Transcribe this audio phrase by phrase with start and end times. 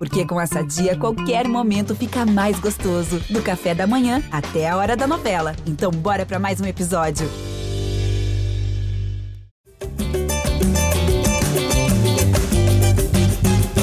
[0.00, 3.20] Porque com essa dia, qualquer momento fica mais gostoso.
[3.28, 5.54] Do café da manhã até a hora da novela.
[5.66, 7.28] Então, bora para mais um episódio.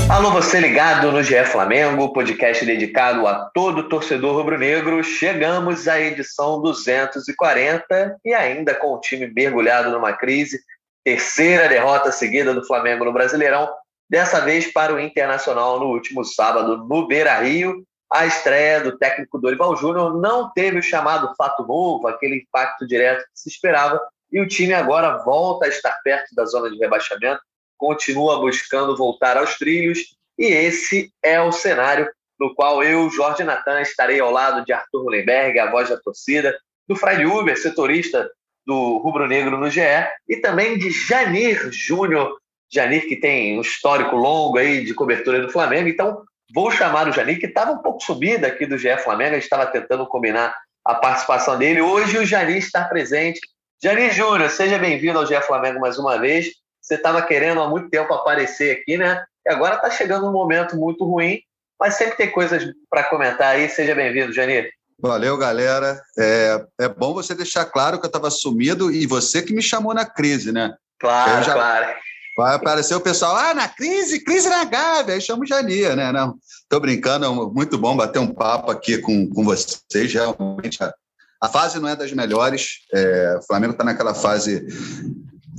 [0.09, 5.03] Alô, você ligado no GE Flamengo, podcast dedicado a todo torcedor rubro-negro.
[5.03, 10.59] Chegamos à edição 240 e ainda com o time mergulhado numa crise.
[11.03, 13.69] Terceira derrota seguida do Flamengo no Brasileirão,
[14.09, 17.83] dessa vez para o Internacional no último sábado no Beira Rio.
[18.11, 23.23] A estreia do técnico Dorival Júnior não teve o chamado fato novo, aquele impacto direto
[23.23, 23.99] que se esperava,
[24.31, 27.41] e o time agora volta a estar perto da zona de rebaixamento,
[27.77, 33.81] continua buscando voltar aos trilhos, e esse é o cenário no qual eu, Jorge Natan,
[33.81, 38.29] estarei ao lado de Arthur Mullenberg, a voz da torcida, do Fred Uber, setorista
[38.65, 39.81] do Rubro Negro no GE,
[40.27, 42.37] e também de Janir Júnior,
[42.73, 45.87] Janir, que tem um histórico longo aí de cobertura do Flamengo.
[45.87, 46.21] Então,
[46.53, 49.31] vou chamar o Janir, que estava um pouco subido aqui do GE Flamengo.
[49.31, 51.81] A gente estava tentando combinar a participação dele.
[51.81, 53.39] Hoje o Janir está presente.
[53.81, 56.47] Janir Júnior, seja bem-vindo ao GE Flamengo mais uma vez.
[56.81, 59.23] Você estava querendo há muito tempo aparecer aqui, né?
[59.45, 61.39] E agora está chegando um momento muito ruim,
[61.79, 63.69] mas sempre tem coisas para comentar aí.
[63.69, 64.69] Seja bem-vindo, Janir.
[64.99, 66.01] Valeu, galera.
[66.17, 69.93] É, é bom você deixar claro que eu estava sumido e você que me chamou
[69.93, 70.73] na crise, né?
[70.99, 71.53] Claro, já...
[71.53, 71.95] claro.
[72.37, 76.11] Vai aparecer o pessoal, ah, na crise, crise na Gávea, aí chama o Jania, né?
[76.11, 76.37] Não,
[76.69, 80.83] tô brincando, é muito bom bater um papo aqui com, com vocês, realmente.
[80.83, 80.93] A,
[81.41, 84.67] a fase não é das melhores, é, o Flamengo está naquela fase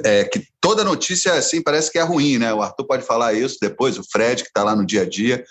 [0.04, 2.54] é, que toda notícia, assim, parece que é ruim, né?
[2.54, 5.44] O Arthur pode falar isso depois, o Fred, que está lá no dia a dia,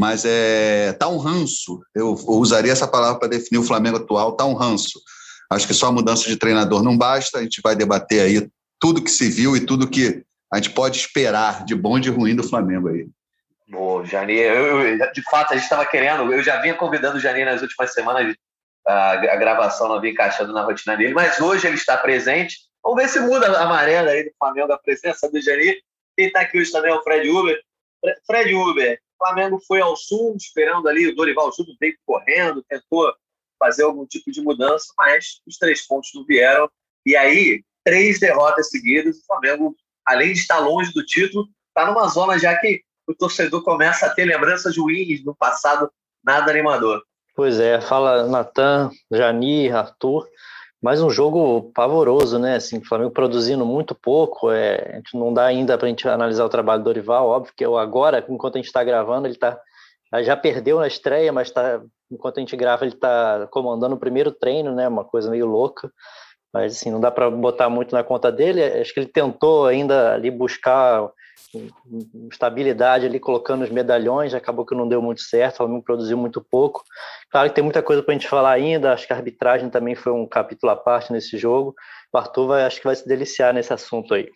[0.00, 4.32] mas é, tá um ranço, eu, eu usaria essa palavra para definir o Flamengo atual,
[4.32, 4.98] tá um ranço.
[5.50, 8.48] Acho que só a mudança de treinador não basta, a gente vai debater aí
[8.80, 12.10] tudo que se viu e tudo que a gente pode esperar de bom e de
[12.10, 13.06] ruim do Flamengo aí.
[13.68, 17.20] Boa, Jani, eu, eu, de fato, a gente estava querendo, eu já vinha convidando o
[17.20, 18.34] Jani nas últimas semanas,
[18.86, 22.56] a, a, gravação não vinha encaixando na rotina dele, mas hoje ele está presente.
[22.82, 25.76] Vamos ver se muda a maré aí do Flamengo, a presença do Jani.
[26.16, 27.60] Quem está aqui hoje também é o Fred Uber.
[28.26, 33.12] Fred Uber, o Flamengo foi ao Sul, esperando ali, o Dorival Júnior veio correndo, tentou
[33.58, 36.70] fazer algum tipo de mudança, mas os três pontos não vieram.
[37.04, 39.76] E aí, três derrotas seguidas, o Flamengo
[40.08, 44.10] além de estar longe do título, está numa zona já que o torcedor começa a
[44.10, 45.90] ter lembranças ruins no passado,
[46.24, 47.02] nada animador.
[47.36, 50.26] Pois é, fala Natan, Jani, Arthur,
[50.82, 52.56] mais um jogo pavoroso, né?
[52.56, 56.08] Assim, o Flamengo produzindo muito pouco, é, a gente não dá ainda para a gente
[56.08, 59.58] analisar o trabalho do Dorival, óbvio que agora, enquanto a gente está gravando, ele tá,
[60.22, 61.80] já perdeu na estreia, mas tá,
[62.10, 64.88] enquanto a gente grava, ele está comandando o primeiro treino, né?
[64.88, 65.92] Uma coisa meio louca
[66.52, 68.62] mas assim, não dá para botar muito na conta dele.
[68.62, 71.10] Acho que ele tentou ainda ali buscar
[72.30, 76.40] estabilidade ali colocando os medalhões, acabou que não deu muito certo, o Flamengo produziu muito
[76.40, 76.84] pouco.
[77.30, 79.94] Claro que tem muita coisa para a gente falar ainda, acho que a arbitragem também
[79.94, 81.74] foi um capítulo à parte nesse jogo.
[82.12, 84.28] O Arthur vai, acho que vai se deliciar nesse assunto aí.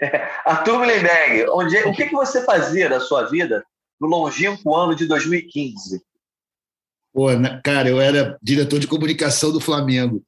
[0.44, 3.64] Arthur Mullenberg, onde, o que, que você fazia da sua vida
[4.00, 6.02] no longínquo ano de 2015?
[7.12, 7.28] Pô,
[7.64, 10.22] cara, eu era diretor de comunicação do Flamengo.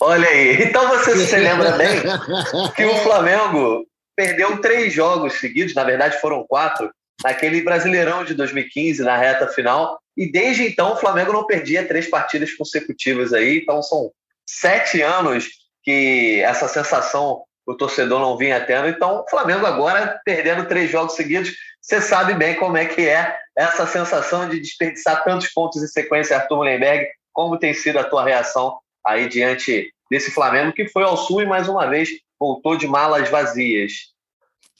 [0.00, 0.62] Olha aí.
[0.62, 2.00] Então você se lembra bem
[2.74, 6.90] que o Flamengo perdeu três jogos seguidos, na verdade foram quatro,
[7.22, 9.98] naquele Brasileirão de 2015, na reta final.
[10.16, 13.58] E desde então o Flamengo não perdia três partidas consecutivas aí.
[13.58, 14.10] Então são
[14.46, 15.48] sete anos
[15.82, 18.88] que essa sensação o torcedor não vinha tendo.
[18.88, 23.38] Então o Flamengo agora perdendo três jogos seguidos, você sabe bem como é que é
[23.56, 27.06] essa sensação de desperdiçar tantos pontos em sequência, Arthur Mullenberg.
[27.32, 31.46] Como tem sido a tua reação aí diante desse Flamengo que foi ao Sul e
[31.46, 33.92] mais uma vez voltou de malas vazias.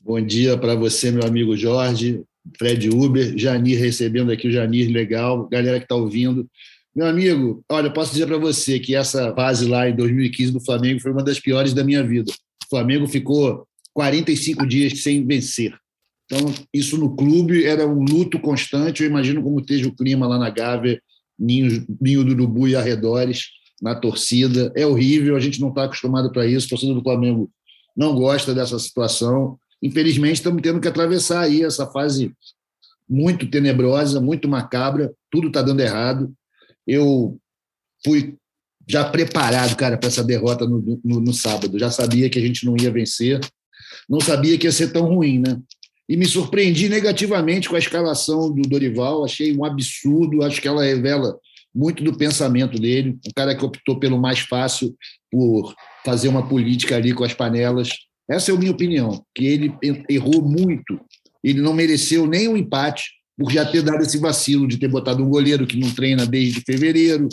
[0.01, 2.23] Bom dia para você, meu amigo Jorge,
[2.59, 6.49] Fred Uber, Janir recebendo aqui o Janir, legal, galera que está ouvindo.
[6.95, 11.01] Meu amigo, olha, posso dizer para você que essa fase lá em 2015 do Flamengo
[11.01, 12.33] foi uma das piores da minha vida.
[12.65, 15.77] O Flamengo ficou 45 dias sem vencer.
[16.25, 19.03] Então, isso no clube era um luto constante.
[19.03, 21.01] Eu imagino como esteja o clima lá na Gávea,
[21.39, 23.49] Ninho, Ninho do Urubu e arredores
[23.81, 24.73] na torcida.
[24.77, 26.67] É horrível, a gente não está acostumado para isso.
[26.67, 27.51] A torcida do Flamengo
[27.97, 29.59] não gosta dessa situação.
[29.83, 32.33] Infelizmente, estamos tendo que atravessar aí essa fase
[33.09, 35.13] muito tenebrosa, muito macabra.
[35.31, 36.33] Tudo está dando errado.
[36.87, 37.39] Eu
[38.05, 38.37] fui
[38.87, 41.79] já preparado, cara, para essa derrota no, no, no, sábado.
[41.79, 43.41] Já sabia que a gente não ia vencer.
[44.09, 45.61] Não sabia que ia ser tão ruim, né?
[46.09, 49.25] E me surpreendi negativamente com a escalação do Dorival.
[49.25, 50.43] Achei um absurdo.
[50.43, 51.39] Acho que ela revela
[51.75, 54.95] muito do pensamento dele, um cara que optou pelo mais fácil,
[55.31, 55.75] por
[56.05, 57.91] fazer uma política ali com as panelas.
[58.29, 59.75] Essa é a minha opinião, que ele
[60.09, 61.01] errou muito.
[61.43, 65.25] Ele não mereceu nem um empate, por já ter dado esse vacilo de ter botado
[65.25, 67.27] um goleiro que não treina desde fevereiro,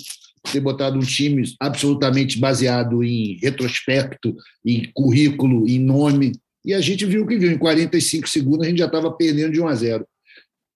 [0.52, 4.36] ter botado um time absolutamente baseado em retrospecto,
[4.66, 6.32] em currículo, em nome.
[6.64, 7.52] E a gente viu o que viu.
[7.52, 10.08] Em 45 segundos a gente já estava perdendo de 1 a 0.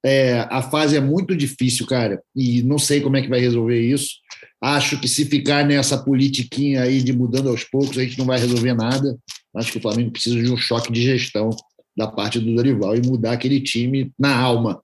[0.03, 3.79] É, a fase é muito difícil, cara, e não sei como é que vai resolver
[3.79, 4.15] isso.
[4.59, 8.39] Acho que se ficar nessa politiquinha aí de mudando aos poucos, a gente não vai
[8.39, 9.17] resolver nada.
[9.55, 11.49] Acho que o Flamengo precisa de um choque de gestão
[11.95, 14.81] da parte do Dorival e mudar aquele time na alma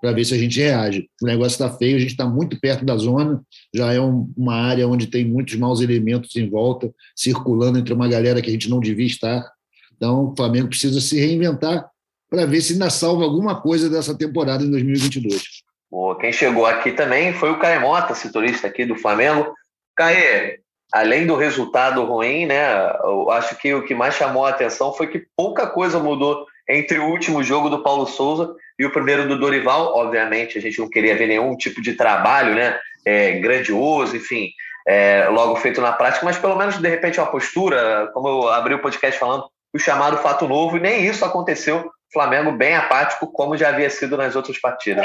[0.00, 1.08] para ver se a gente reage.
[1.22, 3.42] O negócio está feio, a gente está muito perto da zona,
[3.74, 8.06] já é um, uma área onde tem muitos maus elementos em volta, circulando entre uma
[8.06, 9.50] galera que a gente não devia estar.
[9.96, 11.88] Então, o Flamengo precisa se reinventar
[12.34, 15.42] para ver se ainda salva alguma coisa dessa temporada em 2022.
[15.88, 16.18] Boa.
[16.18, 19.54] Quem chegou aqui também foi o Caio Mota, setorista aqui do Flamengo.
[19.96, 20.58] Caê,
[20.92, 22.74] além do resultado ruim, né?
[23.04, 26.98] Eu acho que o que mais chamou a atenção foi que pouca coisa mudou entre
[26.98, 29.94] o último jogo do Paulo Souza e o primeiro do Dorival.
[29.96, 32.76] Obviamente, a gente não queria ver nenhum tipo de trabalho, né?
[33.06, 34.48] É, grandioso, enfim,
[34.88, 38.74] é, logo feito na prática, mas pelo menos de repente uma postura, como eu abri
[38.74, 39.44] o podcast falando,
[39.74, 41.90] o chamado fato novo, e nem isso aconteceu.
[42.14, 45.04] Flamengo bem apático, como já havia sido nas outras partidas.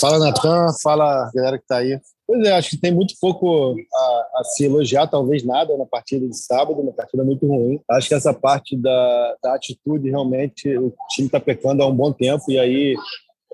[0.00, 2.00] Fala, Natan, fala galera que está aí.
[2.26, 6.26] Pois é, acho que tem muito pouco a, a, se elogiar, talvez nada, na partida
[6.26, 7.78] de sábado, uma partida muito ruim.
[7.88, 12.12] Acho que essa parte da, da atitude, realmente, o time está pecando há um bom
[12.12, 12.96] tempo, e aí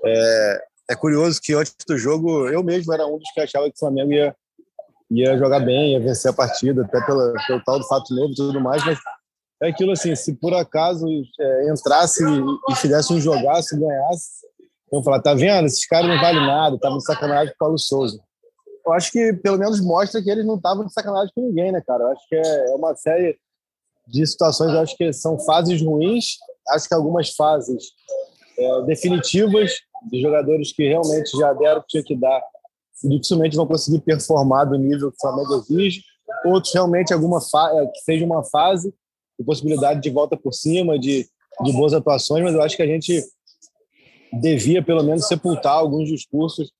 [0.03, 3.75] é, é, curioso que antes do jogo, eu mesmo era um dos que achava que
[3.75, 4.35] o Flamengo ia,
[5.11, 8.35] ia jogar bem, ia vencer a partida, até pela, pelo tal do fato novo e
[8.35, 8.97] tudo mais, mas
[9.63, 11.07] é aquilo assim, se por acaso
[11.39, 12.23] é, entrasse
[12.69, 14.45] e, fizesse um jogaço, ganhasse,
[14.91, 15.65] vão falar, tá vendo?
[15.65, 18.19] Esses caras não valem nada, estavam de sacanagem com o Paulo Souza.
[18.85, 21.81] Eu acho que pelo menos mostra que eles não estavam de sacanagem com ninguém, né,
[21.85, 22.03] cara?
[22.03, 23.37] Eu acho que é, é uma série
[24.05, 26.37] de situações, eu acho que são fases ruins,
[26.69, 27.91] acho que algumas fases
[28.59, 29.71] é, definitivas
[30.11, 32.41] de jogadores que realmente já deram o que tinha que dar
[33.01, 36.01] e dificilmente vão conseguir performar do nível que o Flamengo exige.
[36.45, 38.93] Outros realmente alguma é, que seja uma fase
[39.39, 41.27] de possibilidade de volta por cima, de,
[41.63, 43.23] de boas atuações, mas eu acho que a gente
[44.41, 46.71] devia, pelo menos, sepultar alguns discursos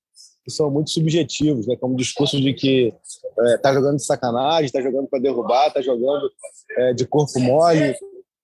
[0.43, 1.75] que são muito subjetivos, né?
[1.77, 2.93] como discurso de que
[3.39, 6.29] é, tá jogando de sacanagem, está jogando para derrubar, está jogando
[6.77, 7.95] é, de corpo mole,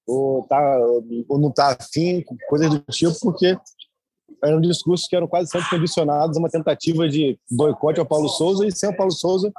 [0.07, 0.79] ou, tá,
[1.27, 3.57] ou não está afim, coisas do tipo, porque
[4.43, 8.65] eram discursos que eram quase sempre condicionados a uma tentativa de boicote ao Paulo Souza,
[8.65, 9.51] e sem o Paulo Souza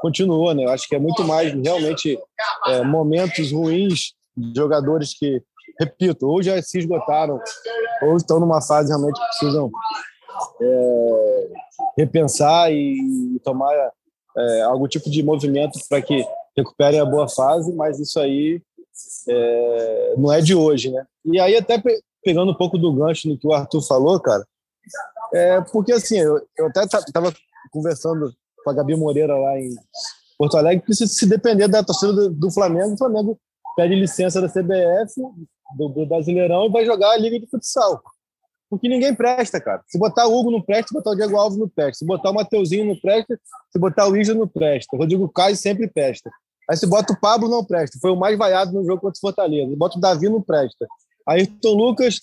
[0.00, 0.64] continuou, né?
[0.64, 2.18] Eu acho que é muito mais realmente
[2.66, 5.42] é, momentos ruins de jogadores que,
[5.78, 7.40] repito, ou já se esgotaram,
[8.02, 9.70] ou estão numa fase realmente que precisam
[10.60, 11.48] é,
[11.96, 13.74] repensar e tomar
[14.36, 16.24] é, algum tipo de movimento para que
[16.56, 18.60] recuperem a boa fase, mas isso aí
[19.28, 21.04] é, não é de hoje, né?
[21.24, 21.80] E aí até
[22.22, 24.44] pegando um pouco do gancho no que o Arthur falou, cara,
[25.32, 27.32] é porque assim, eu, eu até estava
[27.70, 28.32] conversando
[28.68, 29.74] com a Gabi Moreira lá em
[30.36, 33.40] Porto Alegre, que se, depender da torcida do, do, Flamengo, o Flamengo
[33.76, 35.20] pede licença da CBF,
[35.76, 38.00] do, do, Brasileirão, e vai jogar a Liga de Futsal.
[38.70, 39.82] Porque ninguém presta, cara.
[39.86, 41.98] Se botar o Hugo no presta, se botar o Diego Alves no presta.
[41.98, 43.40] Se botar o Mateuzinho no presta,
[43.72, 44.94] se botar o Isla no presta.
[44.94, 46.30] O Rodrigo Caio sempre presta.
[46.68, 47.98] Aí se bota o Pablo, não presta.
[47.98, 49.74] Foi o mais vaiado no jogo contra o Fortaleza.
[49.74, 50.86] Bota o Davi, não presta.
[51.26, 52.20] Aí o Lucas,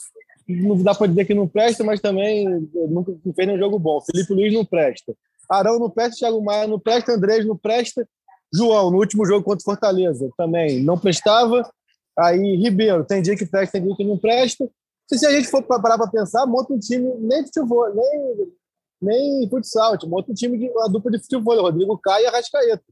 [0.48, 4.00] não dá para dizer que não presta, mas também nunca fez nenhum jogo bom.
[4.01, 5.15] Felipe Luiz não presta.
[5.49, 8.07] Arão não presta, Thiago Maia não presta, Andrés não presta.
[8.53, 11.69] João, no último jogo contra Fortaleza, também não prestava.
[12.17, 14.69] Aí, Ribeiro, tem dia que presta, tem dia que não presta.
[15.07, 18.53] Se a gente for parar para pensar, monta um time, nem futebol, nem,
[19.01, 22.83] nem futsal, monta um time de uma dupla de futebol, Rodrigo Caio e Arrascaeta.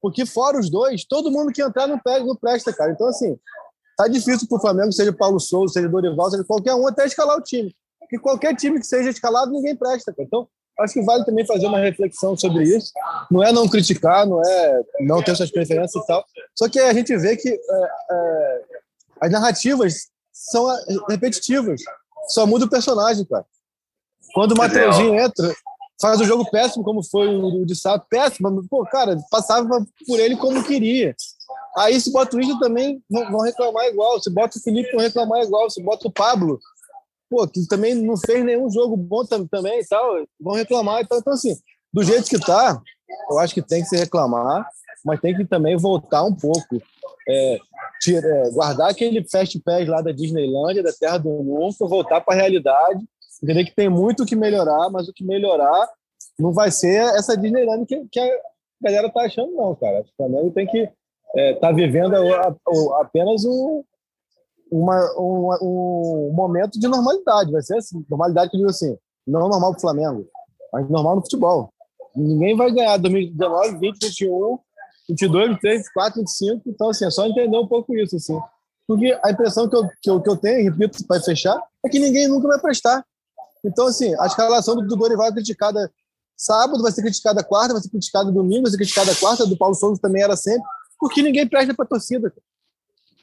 [0.00, 2.92] Porque fora os dois, todo mundo que entrar não, pega, não presta, cara.
[2.92, 3.38] Então, assim,
[3.96, 7.38] tá difícil para o Flamengo, seja Paulo Souza, seja Dorival, seja qualquer um, até escalar
[7.38, 7.74] o time.
[8.00, 10.26] Porque qualquer time que seja escalado, ninguém presta, cara.
[10.26, 10.48] Então,
[10.80, 12.92] acho que vale também fazer uma reflexão sobre isso.
[13.30, 16.24] Não é não criticar, não é não ter suas preferências e tal.
[16.54, 18.62] Só que a gente vê que é, é,
[19.20, 20.66] as narrativas são
[21.08, 21.82] repetitivas.
[22.28, 23.44] Só muda o personagem, cara.
[24.34, 25.54] Quando o Mateuzinho entra,
[26.00, 29.68] faz o jogo péssimo, como foi o de Sato, péssimo, mas, pô, cara, passava
[30.06, 31.14] por ele como queria.
[31.76, 34.20] Aí se bota o Isla também, vão reclamar igual.
[34.20, 35.68] Se bota o Felipe, vão reclamar igual.
[35.70, 36.58] Se bota o Pablo,
[37.34, 41.02] pô, que também não fez nenhum jogo bom também e tal, vão reclamar.
[41.02, 41.56] Então, então, assim,
[41.92, 42.80] do jeito que tá,
[43.28, 44.66] eu acho que tem que se reclamar,
[45.04, 46.80] mas tem que também voltar um pouco.
[47.28, 47.58] É,
[48.00, 52.34] tira, é, guardar aquele fast pass lá da Disneylândia, da Terra do Nunca, voltar para
[52.34, 53.02] a realidade,
[53.42, 55.88] entender que tem muito o que melhorar, mas o que melhorar
[56.38, 58.30] não vai ser essa Disneyland que, que a
[58.82, 60.02] galera tá achando, não, cara.
[60.02, 60.88] O Flamengo tem que
[61.34, 63.84] é, tá vivendo a, a, apenas o,
[64.70, 67.52] uma, uma, um momento de normalidade.
[67.52, 70.28] Vai ser assim, normalidade que eu digo assim, não normal para o Flamengo,
[70.72, 71.70] mas normal no futebol.
[72.14, 74.58] Ninguém vai ganhar 2019, 20, 21,
[75.08, 76.62] 22, 23, 24, 25.
[76.66, 78.38] Então, assim, é só entender um pouco isso, assim.
[78.86, 81.98] Porque a impressão que eu, que eu, que eu tenho, repito, para fechar, é que
[81.98, 83.04] ninguém nunca vai prestar.
[83.64, 85.90] Então, assim, a escalação do, do Dorival é criticada
[86.36, 89.74] sábado, vai ser criticada quarta, vai ser criticada domingo, vai ser criticada quarta, do Paulo
[89.74, 90.62] Souza também era sempre,
[90.98, 92.32] porque ninguém presta para a torcida.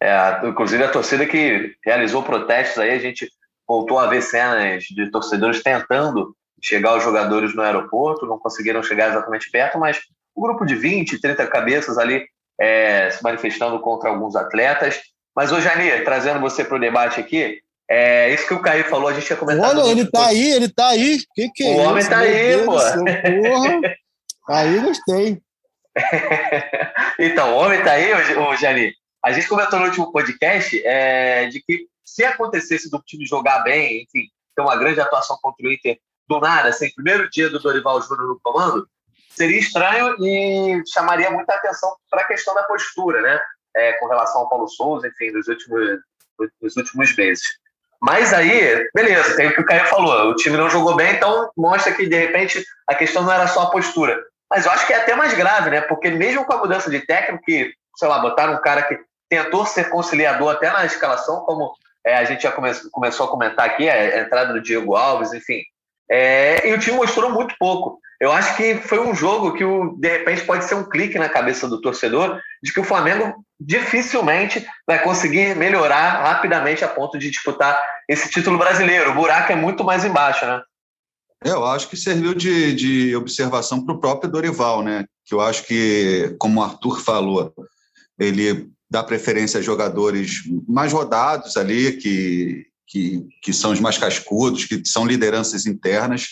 [0.02, 3.30] É, inclusive a torcida que realizou protestos aí, a gente
[3.68, 9.10] voltou a ver cenas de torcedores tentando chegar aos jogadores no aeroporto, não conseguiram chegar
[9.10, 10.00] exatamente perto, mas
[10.36, 12.26] um grupo de 20, 30 cabeças ali
[12.60, 15.00] é, se manifestando contra alguns atletas.
[15.36, 19.10] Mas, ô Jani, trazendo você para o debate aqui, é, isso que o Caio falou,
[19.10, 19.82] a gente tinha comentado.
[19.82, 21.20] Olha, ele tá aí, ele tá aí.
[21.34, 22.72] Que que é o homem tá aí, pô.
[22.72, 23.82] Porra.
[24.50, 25.42] aí gostei.
[27.20, 28.94] então, o homem tá aí, ô, Jani.
[29.24, 34.04] A gente comentou no último podcast é, de que se acontecesse do time jogar bem,
[34.04, 35.98] enfim, ter uma grande atuação contra o Inter
[36.28, 38.88] do nada, assim, primeiro dia do Dorival Júnior no comando,
[39.30, 43.40] seria estranho e chamaria muita atenção para a questão da postura, né?
[43.76, 46.00] É, com relação ao Paulo Souza, enfim, nos últimos,
[46.62, 47.44] nos últimos meses.
[48.02, 51.52] Mas aí, beleza, tem o que o Caio falou, o time não jogou bem, então
[51.56, 54.20] mostra que, de repente, a questão não era só a postura.
[54.50, 55.82] Mas eu acho que é até mais grave, né?
[55.82, 59.00] Porque mesmo com a mudança de técnico, que, sei lá, botaram um cara que
[59.32, 61.74] tentou ser conciliador até na escalação, como
[62.06, 65.62] é, a gente já come começou a comentar aqui, a entrada do Diego Alves, enfim.
[66.10, 67.98] É, e o time mostrou muito pouco.
[68.20, 71.30] Eu acho que foi um jogo que, o, de repente, pode ser um clique na
[71.30, 77.32] cabeça do torcedor de que o Flamengo dificilmente vai conseguir melhorar rapidamente a ponto de
[77.32, 79.12] disputar esse título brasileiro.
[79.12, 80.62] O buraco é muito mais embaixo, né?
[81.44, 85.06] Eu acho que serviu de, de observação para o próprio Dorival, né?
[85.26, 87.54] Que eu acho que, como o Arthur falou,
[88.20, 94.66] ele dá preferência a jogadores mais rodados ali, que, que, que são os mais cascudos,
[94.66, 96.28] que são lideranças internas.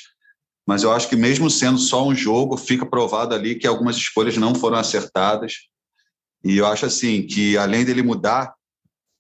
[0.67, 4.35] Mas eu acho que, mesmo sendo só um jogo, fica provado ali que algumas escolhas
[4.35, 5.53] não foram acertadas.
[6.43, 8.53] E eu acho assim que, além dele mudar,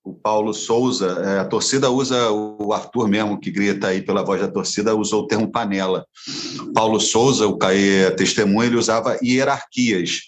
[0.03, 4.41] o Paulo Souza, é, a torcida usa, o Arthur mesmo, que grita aí pela voz
[4.41, 6.05] da torcida, usou o termo panela.
[6.73, 10.23] Paulo Souza, o Caê testemunha, ele usava hierarquias.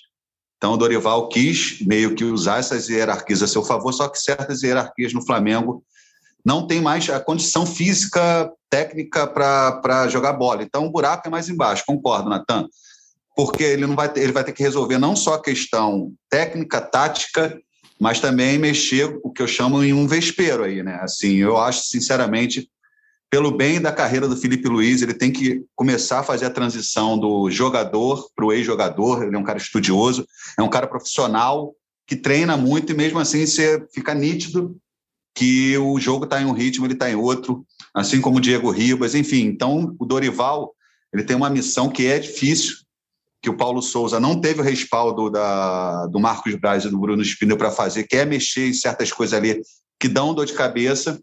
[0.62, 4.62] Então, o Dorival quis meio que usar essas hierarquias a seu favor, só que certas
[4.62, 5.84] hierarquias no Flamengo
[6.46, 10.62] não tem mais a condição física, técnica para jogar bola.
[10.62, 12.68] Então, o buraco é mais embaixo, concordo, Natan.
[13.36, 16.80] Porque ele, não vai ter, ele vai ter que resolver não só a questão técnica,
[16.80, 17.60] tática,
[18.00, 21.00] mas também mexer o que eu chamo em um vespeiro aí, né?
[21.02, 22.70] Assim, eu acho, sinceramente,
[23.32, 27.18] pelo bem da carreira do Felipe Luiz, ele tem que começar a fazer a transição
[27.18, 29.24] do jogador para o ex-jogador.
[29.24, 30.28] Ele é um cara estudioso,
[30.60, 31.74] é um cara profissional
[32.06, 34.76] que treina muito e mesmo assim você fica nítido
[35.34, 38.70] que o jogo está em um ritmo, ele está em outro, assim como o Diego
[38.70, 39.46] Ribas, enfim.
[39.46, 40.74] Então, o Dorival
[41.14, 42.76] ele tem uma missão que é difícil,
[43.42, 47.24] que o Paulo Souza não teve o respaldo da, do Marcos Braz e do Bruno
[47.24, 49.62] Spindel para fazer, que é mexer em certas coisas ali
[49.98, 51.18] que dão dor de cabeça.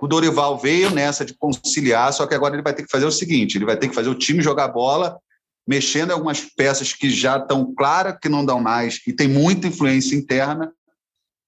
[0.00, 3.12] O Dorival veio nessa de conciliar, só que agora ele vai ter que fazer o
[3.12, 5.18] seguinte: ele vai ter que fazer o time jogar bola,
[5.66, 9.66] mexendo em algumas peças que já estão claras que não dão mais e tem muita
[9.66, 10.72] influência interna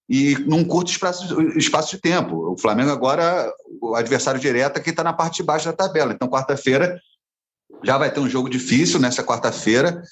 [0.09, 2.53] e num curto espaço, espaço de tempo.
[2.53, 6.13] O Flamengo agora, o adversário direto aqui está na parte de baixo da tabela.
[6.13, 7.01] Então, quarta-feira
[7.83, 10.03] já vai ter um jogo difícil nessa quarta-feira,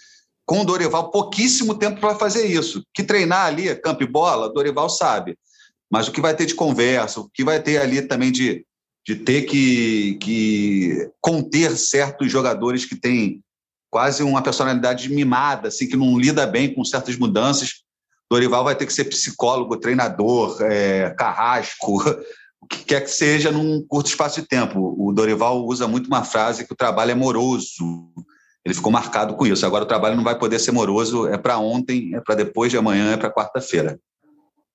[0.47, 2.83] com o Dorival pouquíssimo tempo para fazer isso.
[2.95, 5.39] Que treinar ali, campo e bola, Dorival sabe.
[5.91, 8.65] Mas o que vai ter de conversa, o que vai ter ali também de,
[9.07, 13.43] de ter que, que conter certos jogadores que têm
[13.91, 17.83] quase uma personalidade mimada, assim, que não lida bem com certas mudanças.
[18.31, 21.99] Dorival vai ter que ser psicólogo, treinador, é, carrasco,
[22.63, 24.95] o que quer que seja num curto espaço de tempo.
[24.97, 28.13] O Dorival usa muito uma frase que o trabalho é moroso.
[28.65, 29.67] Ele ficou marcado com isso.
[29.67, 32.79] Agora o trabalho não vai poder ser moroso, é para ontem, é para depois de
[32.79, 33.99] amanhã, é para quarta-feira.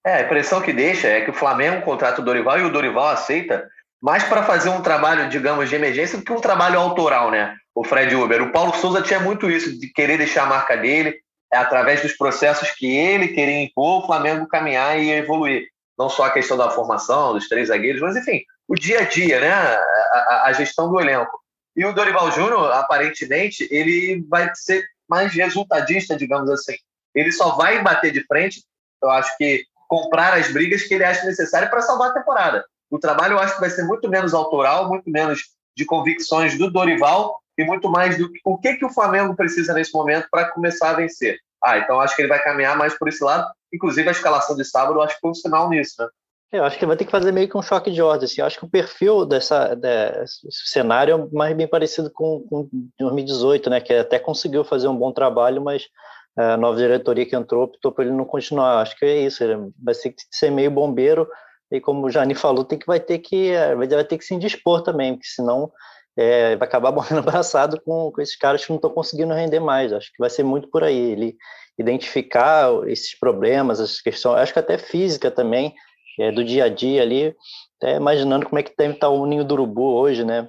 [0.05, 3.07] É, a impressão que deixa é que o Flamengo contrata o Dorival e o Dorival
[3.07, 3.67] aceita
[4.00, 7.55] mais para fazer um trabalho, digamos, de emergência do que um trabalho autoral, né?
[7.74, 8.43] O Fred Uber.
[8.43, 11.17] O Paulo Souza tinha muito isso, de querer deixar a marca dele,
[11.51, 15.67] é através dos processos que ele queria impor, o Flamengo caminhar e evoluir.
[15.97, 19.39] Não só a questão da formação, dos três zagueiros, mas, enfim, o dia a dia,
[19.39, 19.51] né?
[19.51, 19.79] A,
[20.17, 21.39] a, a gestão do elenco.
[21.75, 26.75] E o Dorival Júnior, aparentemente, ele vai ser mais resultadista, digamos assim.
[27.15, 28.63] Ele só vai bater de frente,
[29.01, 32.65] eu acho que comprar as brigas que ele acha necessário para salvar a temporada.
[32.91, 35.43] O trabalho eu acho que vai ser muito menos autoral, muito menos
[35.75, 39.73] de convicções do Dorival e muito mais do que o que, que o Flamengo precisa
[39.73, 41.37] nesse momento para começar a vencer.
[41.63, 43.47] Ah, então acho que ele vai caminhar mais por esse lado.
[43.73, 46.07] Inclusive a escalação de sábado, eu acho que foi um sinal nisso, né?
[46.51, 48.25] Eu acho que vai ter que fazer meio que um choque de ordem.
[48.25, 48.41] Assim.
[48.41, 53.69] Eu acho que o perfil dessa, desse cenário é mais bem parecido com, com 2018,
[53.69, 53.81] né?
[53.81, 55.87] Que até conseguiu fazer um bom trabalho, mas
[56.35, 58.81] a nova diretoria que entrou optou por ele não continuar.
[58.81, 59.43] Acho que é isso.
[59.43, 61.27] Ele vai ter que ser meio bombeiro
[61.71, 64.81] e como o Jani falou, tem que vai ter que vai ter que se indispor
[64.81, 65.71] também, porque senão
[66.17, 69.91] é, vai acabar morrendo abraçado com, com esses caras que não estão conseguindo render mais.
[69.91, 71.11] Acho que vai ser muito por aí.
[71.11, 71.35] Ele
[71.77, 75.73] identificar esses problemas, essas questões, acho que até física também,
[76.17, 77.35] é, do dia a dia ali,
[77.77, 80.47] até imaginando como é que deve estar o Ninho do Urubu hoje, né?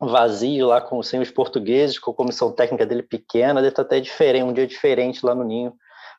[0.00, 4.00] Vazio lá com sem os portugueses, com a comissão técnica dele pequena, deve estar até
[4.00, 5.74] diferente, um dia diferente lá no Ninho.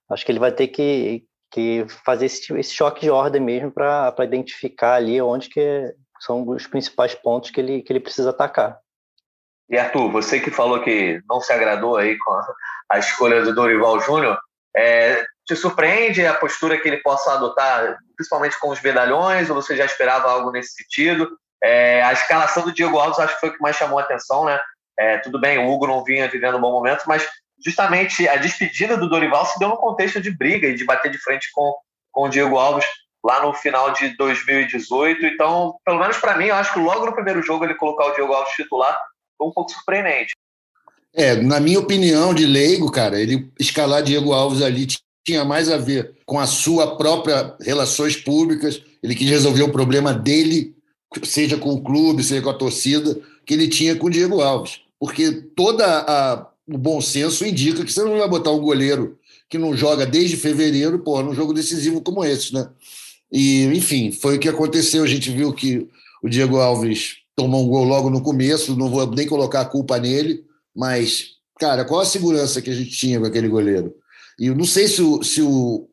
[0.09, 4.13] Acho que ele vai ter que, que fazer esse, esse choque de ordem mesmo para
[4.23, 8.79] identificar ali onde que são os principais pontos que ele, que ele precisa atacar.
[9.69, 12.39] E Arthur, você que falou que não se agradou aí com
[12.91, 14.37] a escolha do Dorival Júnior,
[14.75, 19.75] é, te surpreende a postura que ele possa adotar, principalmente com os medalhões, ou você
[19.75, 21.29] já esperava algo nesse sentido?
[21.65, 24.45] É, a escalação do Diego Alves acho que foi o que mais chamou a atenção,
[24.45, 24.59] né?
[24.99, 27.27] É, tudo bem, o Hugo não vinha vivendo um bom momento, mas
[27.63, 31.17] justamente a despedida do Dorival se deu no contexto de briga e de bater de
[31.17, 31.73] frente com,
[32.11, 32.85] com o Diego Alves
[33.23, 35.25] lá no final de 2018.
[35.25, 38.13] Então, pelo menos para mim, eu acho que logo no primeiro jogo ele colocar o
[38.13, 38.95] Diego Alves titular
[39.35, 40.33] foi um pouco surpreendente.
[41.15, 44.85] É, na minha opinião de leigo, cara, ele escalar Diego Alves ali
[45.25, 48.79] tinha mais a ver com a sua própria relações públicas.
[49.01, 50.74] Ele quis resolver o problema dele,
[51.23, 54.79] seja com o clube, seja com a torcida, que ele tinha com o Diego Alves.
[54.99, 59.17] Porque toda o bom senso indica que você não vai botar um goleiro
[59.49, 62.67] que não joga desde fevereiro, pô, num jogo decisivo como esse, né?
[63.31, 65.03] E, enfim, foi o que aconteceu.
[65.03, 65.87] A gente viu que
[66.23, 69.99] o Diego Alves tomou um gol logo no começo, não vou nem colocar a culpa
[69.99, 70.43] nele,
[70.75, 73.93] mas, cara, qual a segurança que a gente tinha com aquele goleiro?
[74.39, 75.87] E eu não sei se o, se o,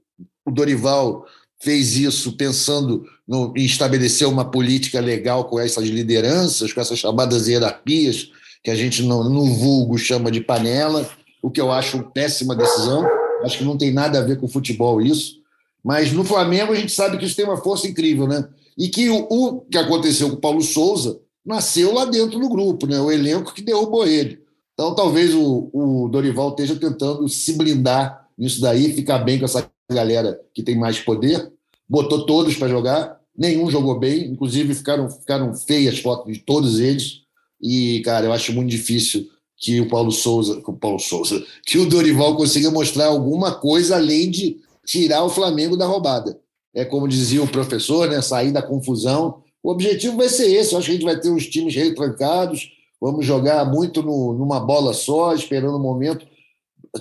[0.47, 1.27] o Dorival
[1.61, 8.31] fez isso pensando no, estabelecer uma política legal com essas lideranças, com essas chamadas hierarquias,
[8.63, 11.09] que a gente no, no vulgo chama de panela,
[11.41, 13.07] o que eu acho péssima decisão.
[13.43, 15.41] Acho que não tem nada a ver com futebol isso.
[15.83, 18.47] Mas no Flamengo a gente sabe que isso tem uma força incrível, né?
[18.77, 22.87] E que o, o que aconteceu com o Paulo Souza nasceu lá dentro do grupo,
[22.87, 23.01] né?
[23.01, 24.43] O elenco que derrubou ele.
[24.75, 29.69] Então, talvez o, o Dorival esteja tentando se blindar nisso daí, ficar bem com essa
[29.91, 31.51] galera que tem mais poder.
[31.89, 36.81] Botou todos para jogar, nenhum jogou bem, inclusive ficaram, ficaram feias as fotos de todos
[36.81, 37.23] eles.
[37.61, 41.87] E, cara, eu acho muito difícil que o Paulo Souza, o Paulo Souza, que o
[41.87, 46.39] Dorival consiga mostrar alguma coisa além de tirar o Flamengo da roubada.
[46.75, 50.73] É como dizia o professor, né, sair da confusão o objetivo vai ser esse.
[50.73, 54.59] Eu acho que a gente vai ter uns times retrancados, vamos jogar muito no, numa
[54.59, 56.27] bola só, esperando o um momento.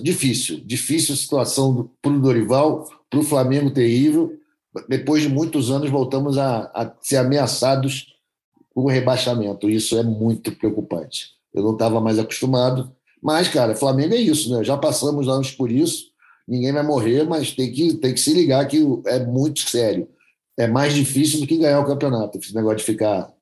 [0.00, 4.38] Difícil, difícil situação para o Dorival, para o Flamengo terrível.
[4.88, 8.14] Depois de muitos anos, voltamos a, a ser ameaçados
[8.74, 9.68] com o rebaixamento.
[9.68, 11.30] Isso é muito preocupante.
[11.52, 12.90] Eu não estava mais acostumado.
[13.22, 14.64] Mas, cara, Flamengo é isso, né?
[14.64, 16.06] Já passamos anos por isso.
[16.48, 20.08] Ninguém vai morrer, mas tem que, tem que se ligar que é muito sério
[20.56, 22.38] é mais difícil do que ganhar o campeonato.
[22.38, 23.32] Esse negócio de ficar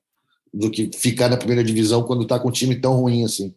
[0.53, 3.55] do que ficar na primeira divisão quando está com um time tão ruim assim.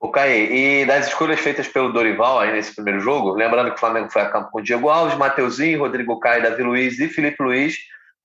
[0.00, 3.80] O Caí, e das escolhas feitas pelo Dorival aí nesse primeiro jogo, lembrando que o
[3.80, 7.76] Flamengo foi a campo com Diego Alves, Mateuzinho, Rodrigo Caio, Davi Luiz e Felipe Luiz,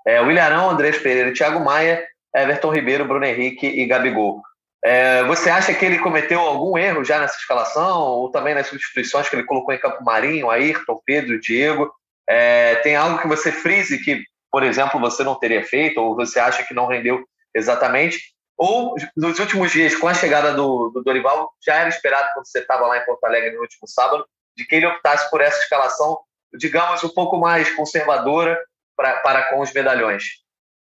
[0.07, 2.01] é, William Andrés Pereira, Thiago Maia,
[2.33, 4.41] Everton Ribeiro, Bruno Henrique e Gabigol.
[4.85, 9.27] É, você acha que ele cometeu algum erro já nessa escalação, ou também nas substituições
[9.27, 11.91] que ele colocou em campo Marinho, Ayrton, Pedro, Diego?
[12.29, 16.39] É, tem algo que você frise que, por exemplo, você não teria feito, ou você
[16.39, 18.35] acha que não rendeu exatamente?
[18.58, 22.60] Ou nos últimos dias, com a chegada do, do Dorival, já era esperado, quando você
[22.60, 26.20] estava lá em Porto Alegre no último sábado, de que ele optasse por essa escalação,
[26.58, 28.58] digamos, um pouco mais conservadora
[28.96, 30.24] pra, para com os medalhões?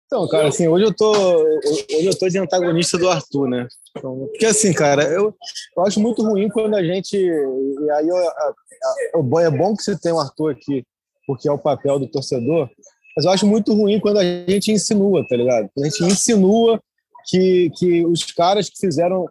[0.07, 3.67] Então, cara, assim, hoje eu tô, hoje eu tô de antagonista do Arthur, né?
[3.97, 5.35] Então, porque assim, cara, eu,
[5.77, 8.55] eu acho muito ruim quando a gente, e aí eu, a,
[9.43, 10.85] é bom que você tem o Arthur aqui,
[11.27, 12.69] porque é o papel do torcedor,
[13.17, 15.69] mas eu acho muito ruim quando a gente insinua, tá ligado?
[15.77, 16.81] A gente insinua
[17.27, 19.27] que, que os caras que fizeram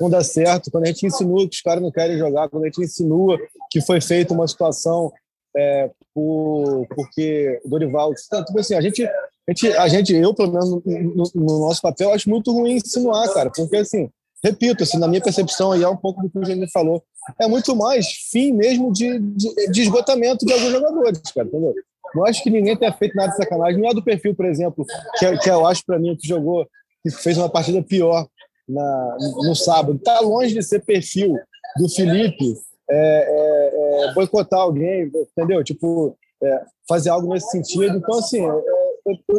[0.00, 2.66] não dá certo, quando a gente insinua que os caras não querem jogar, quando a
[2.66, 3.38] gente insinua
[3.70, 5.12] que foi feita uma situação
[5.56, 8.12] é, por, porque Dorival.
[8.14, 9.12] Tipo assim, a gente, a
[9.50, 13.50] gente, a gente, eu, pelo menos no, no, nosso papel, acho muito ruim insinuar, cara,
[13.54, 14.10] porque assim,
[14.42, 17.02] repito, assim, na minha percepção, aí é um pouco do que o Gênero falou
[17.38, 21.74] é muito mais fim mesmo de, de, de esgotamento de alguns jogadores, cara, entendeu?
[22.14, 23.80] Não acho que ninguém tenha feito nada de sacanagem.
[23.80, 24.84] Não é do perfil, por exemplo,
[25.18, 26.66] que, é, que eu acho para mim que jogou,
[27.02, 28.26] que fez uma partida pior
[28.68, 29.96] na, no sábado.
[29.96, 31.36] Está longe de ser perfil
[31.78, 32.54] do Felipe
[32.90, 35.62] é, é, é, boicotar alguém, entendeu?
[35.64, 37.96] Tipo, é, fazer algo nesse sentido.
[37.96, 38.52] Então, assim, é,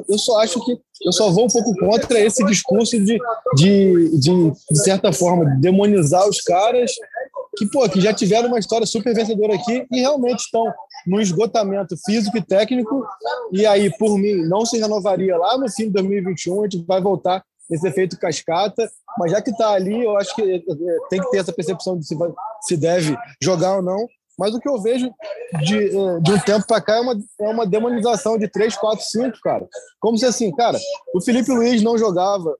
[0.10, 3.17] eu, só acho que eu só vou um pouco contra esse discurso de,
[3.56, 6.91] de, de, de certa forma, demonizar os caras
[7.56, 10.65] que, pô, que já tiveram uma história super vencedora aqui e realmente estão
[11.06, 13.06] no esgotamento físico e técnico,
[13.52, 17.02] e aí, por mim, não se renovaria lá no fim de 2021, a gente vai
[17.02, 17.43] voltar
[17.74, 20.60] nesse efeito cascata, mas já que está ali, eu acho que é,
[21.10, 22.32] tem que ter essa percepção de se, vai,
[22.62, 24.08] se deve jogar ou não,
[24.38, 25.12] mas o que eu vejo
[25.64, 29.04] de, é, de um tempo para cá é uma, é uma demonização de 3, 4,
[29.04, 29.68] 5, cara.
[30.00, 30.78] Como se assim, cara,
[31.16, 32.56] o Felipe Luiz não jogava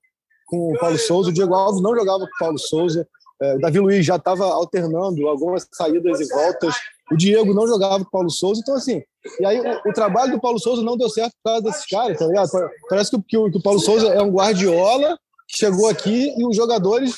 [0.48, 3.08] com o Paulo Souza, o Diego Alves não jogava com o Paulo Souza,
[3.44, 6.76] é, o Davi Luiz já estava alternando algumas saídas e voltas,
[7.12, 9.04] o Diego não jogava com o Paulo Souza, então assim,
[9.40, 12.18] e aí o, o, trabalho do Paulo Souza não deu certo por causa desses caras,
[12.18, 12.50] tá ligado?
[12.90, 16.56] Parece que, que, o, que o Paulo Souza é um guardiola, chegou aqui e os
[16.56, 17.16] jogadores,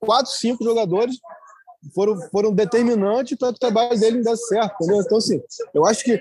[0.00, 1.16] quatro, cinco jogadores,
[1.94, 5.02] foram, foram determinantes para o trabalho dele não desse certo, entendeu?
[5.02, 5.40] Então, assim,
[5.74, 6.20] eu acho que,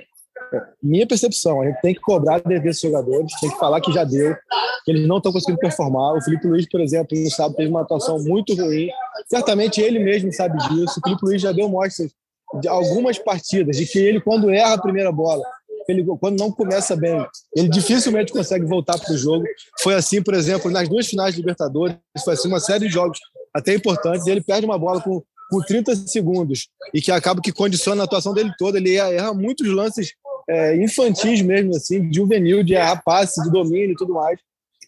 [0.81, 4.35] minha percepção, a gente tem que cobrar desses jogadores, tem que falar que já deu,
[4.83, 6.15] que eles não estão conseguindo performar.
[6.15, 8.89] O Felipe Luiz, por exemplo, no sábado teve uma atuação muito ruim,
[9.29, 10.99] certamente ele mesmo sabe disso.
[10.99, 12.11] O Felipe Luiz já deu mostras
[12.59, 15.43] de algumas partidas de que ele, quando erra a primeira bola,
[15.87, 19.45] ele, quando não começa bem, ele dificilmente consegue voltar para o jogo.
[19.79, 23.19] Foi assim, por exemplo, nas duas finais de Libertadores, foi assim uma série de jogos
[23.53, 28.01] até importantes, ele perde uma bola com com 30 segundos e que acaba que condiciona
[28.01, 28.77] a atuação dele toda.
[28.77, 30.13] Ele erra muitos lances
[30.47, 34.39] é, infantis mesmo, assim, juvenil, de passe, de domínio e tudo mais.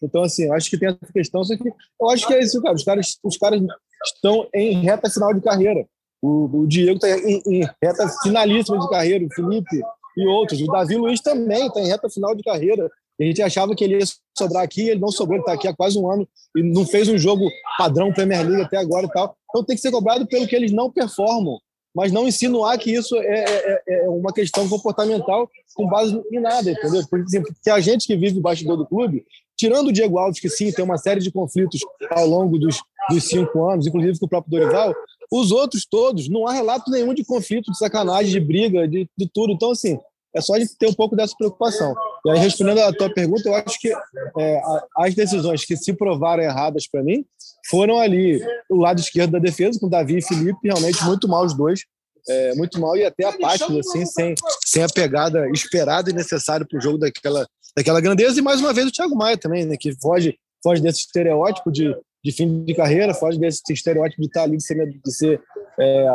[0.02, 1.44] Então, assim, acho que tem essa questão.
[1.44, 2.76] Só que eu acho que é isso, cara.
[2.76, 3.62] Os caras, os caras
[4.06, 5.86] estão em reta final de carreira.
[6.22, 9.82] O, o Diego está em, em, reta finalíssima de carreira, o Felipe
[10.18, 10.62] e outros.
[10.62, 12.90] O Davi Luiz também está em reta final de carreira.
[13.20, 14.06] A gente achava que ele ia
[14.38, 17.10] sobrar aqui, ele não sobrou, ele está aqui há quase um ano e não fez
[17.10, 19.36] um jogo padrão Premier League até agora e tal.
[19.50, 21.60] Então tem que ser cobrado pelo que eles não performam,
[21.98, 26.40] mas não insinuar que isso é, é, é, é uma questão comportamental com base em
[26.40, 27.02] nada, entendeu?
[27.10, 29.26] Por exemplo, que a gente que vive o bastidor do clube,
[29.58, 31.82] tirando o Diego Alves, que sim, tem uma série de conflitos
[32.12, 32.80] ao longo dos,
[33.10, 34.94] dos cinco anos, inclusive com o próprio Dorival,
[35.32, 39.28] os outros todos, não há relato nenhum de conflito, de sacanagem, de briga, de, de
[39.34, 39.52] tudo.
[39.54, 39.98] Então, assim,
[40.36, 41.96] é só a gente ter um pouco dessa preocupação.
[42.28, 43.92] E aí, respondendo à tua pergunta, eu acho que
[44.38, 44.62] é,
[44.96, 47.26] as decisões que se provaram erradas para mim
[47.70, 51.56] foram ali o lado esquerdo da defesa, com Davi e Felipe, realmente muito mal os
[51.56, 51.82] dois.
[52.30, 56.78] É, muito mal e até apático, assim, sem, sem a pegada esperada e necessária para
[56.78, 58.38] o jogo daquela, daquela grandeza.
[58.38, 61.96] E mais uma vez o Thiago Maia também, né, que foge, foge desse estereótipo de,
[62.22, 65.42] de fim de carreira, foge desse estereótipo de estar ali, de ser, de ser
[65.80, 66.06] é,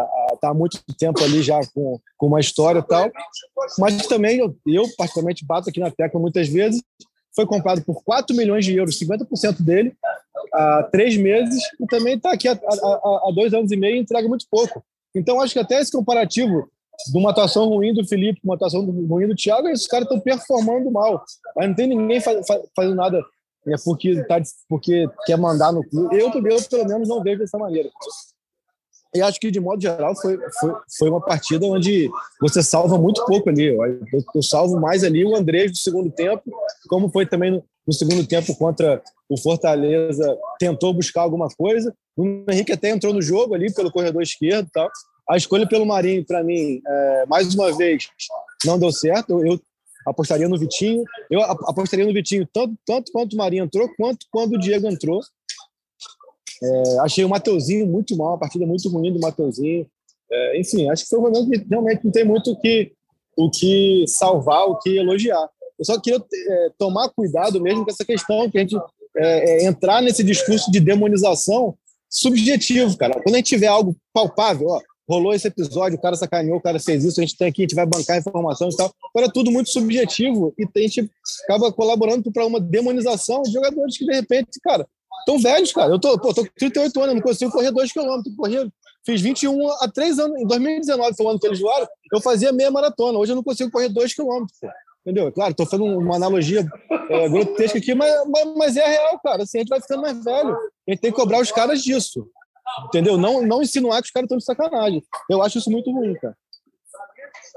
[0.40, 3.10] tá há muito tempo ali já com, com uma história e tal.
[3.78, 6.82] Mas também eu, eu, particularmente, bato aqui na tecla muitas vezes.
[7.34, 9.94] Foi comprado por 4 milhões de euros, 50% dele,
[10.52, 14.00] há três meses, e também está aqui há, há, há, dois anos e meio e
[14.00, 14.84] entrega muito pouco.
[15.14, 16.68] Então, acho que até esse comparativo
[17.10, 20.20] de uma atuação ruim do Felipe com uma atuação ruim do Thiago, esses caras estão
[20.20, 21.24] performando mal.
[21.56, 23.22] Mas não tem ninguém faz, faz, fazendo nada
[23.66, 26.18] é porque, tá, porque quer mandar no clube.
[26.18, 27.88] Eu, eu, pelo menos, não vejo dessa maneira.
[29.14, 33.24] E acho que, de modo geral, foi, foi, foi uma partida onde você salva muito
[33.26, 33.66] pouco ali.
[33.66, 33.80] Eu,
[34.34, 36.42] eu salvo mais ali o Andrés do segundo tempo,
[36.88, 41.94] como foi também no, no, segundo tempo contra o Fortaleza, tentou buscar alguma coisa.
[42.16, 44.88] O Henrique até entrou no jogo ali pelo corredor esquerdo tal.
[45.28, 48.08] A escolha pelo Marinho, para mim, é, mais uma vez,
[48.64, 49.30] não deu certo.
[49.32, 49.60] Eu, eu,
[50.06, 51.04] apostaria no Vitinho.
[51.30, 55.20] Eu apostaria no Vitinho tanto, tanto quanto o Marinho entrou, quanto quando o Diego entrou.
[56.62, 59.86] É, achei o Mateuzinho muito mal, a partida muito ruim do Mateuzinho.
[60.30, 62.92] É, enfim, acho que foi um momento que realmente não tem muito o que,
[63.36, 65.48] o que salvar, o que elogiar.
[65.78, 68.76] Eu só queria é, tomar cuidado mesmo com essa questão, que a gente
[69.16, 71.74] é, é, entrar nesse discurso de demonização
[72.08, 73.20] subjetivo, cara.
[73.22, 76.78] Quando a gente tiver algo palpável, ó, rolou esse episódio, o cara sacaneou, o cara
[76.78, 78.92] fez isso, a gente tem aqui, a gente vai bancar informações e tal.
[79.14, 81.10] Agora é tudo muito subjetivo e a gente
[81.44, 84.86] acaba colaborando para uma demonização de jogadores que, de repente, cara,
[85.26, 85.92] Tão velhos, cara.
[85.92, 88.22] Eu tô, pô, tô com 38 anos, não consigo correr 2 km.
[88.36, 88.72] Corri,
[89.04, 90.40] fiz 21 há 3 anos.
[90.40, 93.18] Em 2019 foi o ano que eles voaram, eu fazia meia maratona.
[93.18, 94.46] Hoje eu não consigo correr 2 km.
[95.04, 95.32] Entendeu?
[95.32, 96.64] Claro, estou fazendo uma analogia
[97.10, 99.42] é, grotesca aqui, mas, mas, mas, é real, cara.
[99.42, 100.56] Assim, a gente vai ficando mais velho.
[100.86, 102.26] A gente tem que cobrar os caras disso.
[102.86, 103.18] Entendeu?
[103.18, 105.02] Não, não insinuar que os caras estão de sacanagem.
[105.28, 106.36] Eu acho isso muito ruim, cara.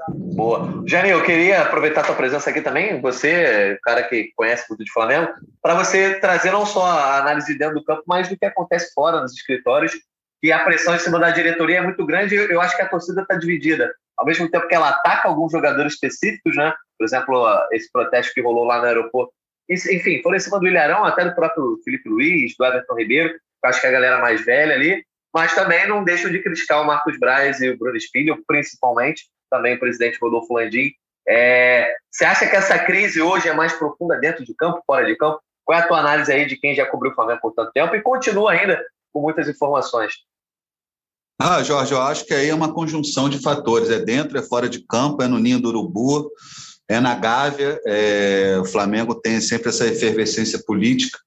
[0.08, 0.82] Boa.
[0.86, 4.92] Jane, eu queria aproveitar a tua presença aqui também, você, cara que conhece muito de
[4.92, 5.32] Flamengo,
[5.62, 9.20] para você trazer não só a análise dentro do campo, mas do que acontece fora
[9.20, 9.92] nos escritórios,
[10.42, 13.22] que a pressão em cima da diretoria é muito grande eu acho que a torcida
[13.22, 13.92] está dividida.
[14.16, 16.72] Ao mesmo tempo que ela ataca alguns jogadores específicos, né?
[16.98, 19.32] Por exemplo, esse protesto que rolou lá no aeroporto.
[19.68, 23.38] Enfim, foram em cima do Ilharão, até do próprio Felipe Luiz, do Everton Ribeiro, que
[23.64, 25.04] acho que é a galera mais velha ali,
[25.34, 29.74] mas também não deixam de criticar o Marcos Braz e o Bruno Espírito, principalmente, também
[29.74, 30.92] o presidente Rodolfo Landim,
[31.28, 35.16] É, você acha que essa crise hoje é mais profunda dentro de campo, fora de
[35.16, 35.40] campo?
[35.64, 37.94] Qual é a tua análise aí de quem já cobriu o Flamengo por tanto tempo
[37.96, 38.80] e continua ainda
[39.12, 40.14] com muitas informações?
[41.40, 43.90] Ah, Jorge, eu acho que aí é uma conjunção de fatores.
[43.90, 46.30] É dentro, é fora de campo, é no ninho do urubu,
[46.88, 47.80] é na Gávea.
[47.84, 48.56] É...
[48.60, 51.18] O Flamengo tem sempre essa efervescência política.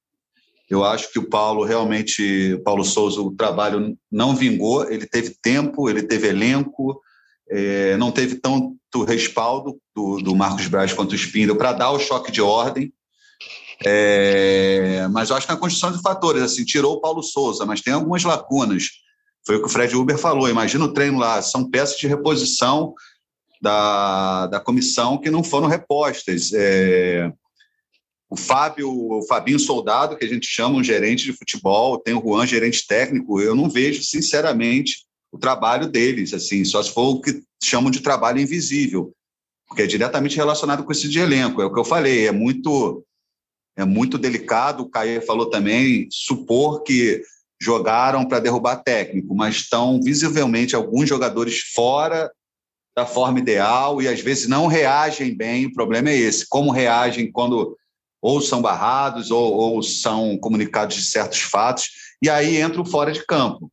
[0.70, 4.90] Eu acho que o Paulo realmente, o Paulo Souza, o trabalho não vingou.
[4.90, 7.02] Ele teve tempo, ele teve elenco,
[7.50, 7.98] é...
[7.98, 12.32] não teve tanto respaldo do, do Marcos Braz quanto o Spindle para dar o choque
[12.32, 12.92] de ordem.
[13.86, 15.08] É...
[15.12, 16.42] Mas eu acho que é uma construção de fatores.
[16.42, 18.90] Assim, tirou o Paulo Souza, mas tem algumas lacunas
[19.46, 20.48] foi o que o Fred Uber falou.
[20.48, 22.94] Imagina o treino lá, são peças de reposição
[23.60, 26.52] da, da comissão que não foram repostas.
[26.54, 27.32] É,
[28.30, 32.22] o Fábio, o Fabinho Soldado, que a gente chama um gerente de futebol, tem o
[32.22, 33.42] Juan, gerente técnico.
[33.42, 38.02] Eu não vejo, sinceramente, o trabalho deles, assim, só se for o que chamam de
[38.02, 39.14] trabalho invisível,
[39.68, 41.62] porque é diretamente relacionado com esse de elenco.
[41.62, 43.04] É o que eu falei, é muito
[43.78, 44.84] é muito delicado.
[44.84, 47.22] O Caio falou também supor que
[47.62, 52.32] jogaram para derrubar técnico, mas estão visivelmente alguns jogadores fora
[52.96, 55.68] da forma ideal e às vezes não reagem bem.
[55.68, 57.78] O problema é esse: como reagem quando
[58.22, 61.90] ou são barrados ou, ou são comunicados de certos fatos,
[62.22, 63.72] e aí entra o fora de campo.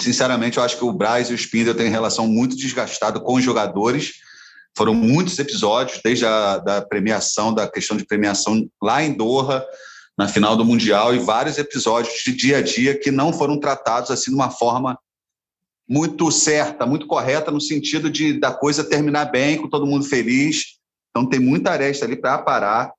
[0.00, 3.44] Sinceramente, eu acho que o Braz e o Spindle têm relação muito desgastada com os
[3.44, 4.14] jogadores.
[4.76, 9.64] Foram muitos episódios, desde a da premiação, da questão de premiação lá em Doha,
[10.18, 14.10] na final do Mundial e vários episódios de dia a dia que não foram tratados
[14.10, 14.98] assim de uma forma
[15.88, 20.78] muito certa, muito correta no sentido de da coisa terminar bem, com todo mundo feliz.
[21.10, 22.92] Então tem muita aresta ali para parar.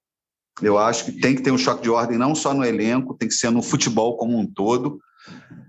[0.61, 3.27] Eu acho que tem que ter um choque de ordem não só no elenco, tem
[3.27, 4.99] que ser no futebol como um todo.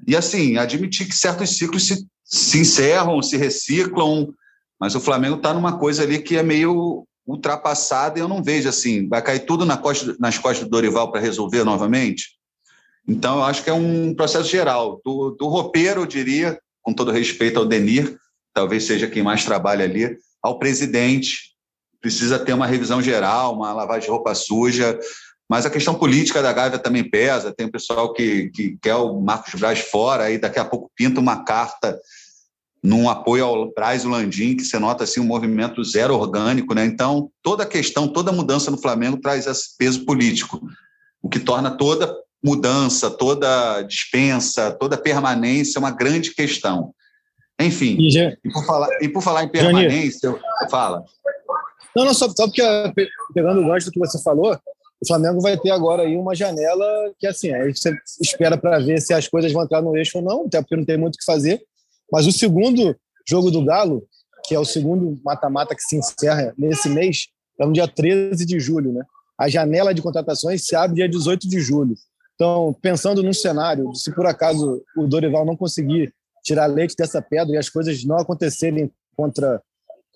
[0.06, 4.32] E assim, admitir que certos ciclos se, se encerram, se reciclam,
[4.78, 8.68] mas o Flamengo está numa coisa ali que é meio ultrapassada e eu não vejo
[8.68, 12.36] assim, vai cair tudo na costa, nas costas do Dorival para resolver novamente.
[13.08, 15.00] Então, eu acho que é um processo geral.
[15.04, 18.16] Do, do roupeiro, eu diria, com todo respeito ao Denir,
[18.52, 21.54] talvez seja quem mais trabalha ali, ao presidente,
[22.00, 24.98] precisa ter uma revisão geral, uma lavagem de roupa suja,
[25.48, 27.54] mas a questão política da Gávea também pesa.
[27.54, 31.20] Tem o pessoal que, que quer o Marcos Braz fora, e daqui a pouco pinta
[31.20, 31.98] uma carta
[32.82, 36.84] num apoio ao Braz Landim, que você nota assim um movimento zero orgânico, né?
[36.84, 40.60] Então, toda a questão, toda mudança no Flamengo traz esse peso político,
[41.22, 46.92] o que torna toda mudança, toda dispensa, toda permanência uma grande questão.
[47.58, 48.30] Enfim, e, já...
[48.44, 50.32] e, por, falar, e por falar em permanência,
[50.70, 51.02] fala.
[51.94, 52.62] Não, não, só, só porque,
[53.34, 54.56] pegando o gancho do que você falou,
[55.02, 56.86] o Flamengo vai ter agora aí uma janela
[57.18, 57.80] que, assim, a gente
[58.20, 60.84] espera para ver se as coisas vão entrar no eixo ou não, até porque não
[60.84, 61.62] tem muito o que fazer.
[62.10, 62.96] Mas o segundo
[63.28, 64.06] jogo do Galo,
[64.44, 67.28] que é o segundo mata-mata que se encerra nesse mês,
[67.60, 69.04] é no dia 13 de julho, né?
[69.38, 71.94] A janela de contratações se abre dia 18 de julho.
[72.34, 77.54] Então, pensando num cenário, se por acaso o Dorival não conseguir tirar leite dessa pedra
[77.54, 79.60] e as coisas não acontecerem contra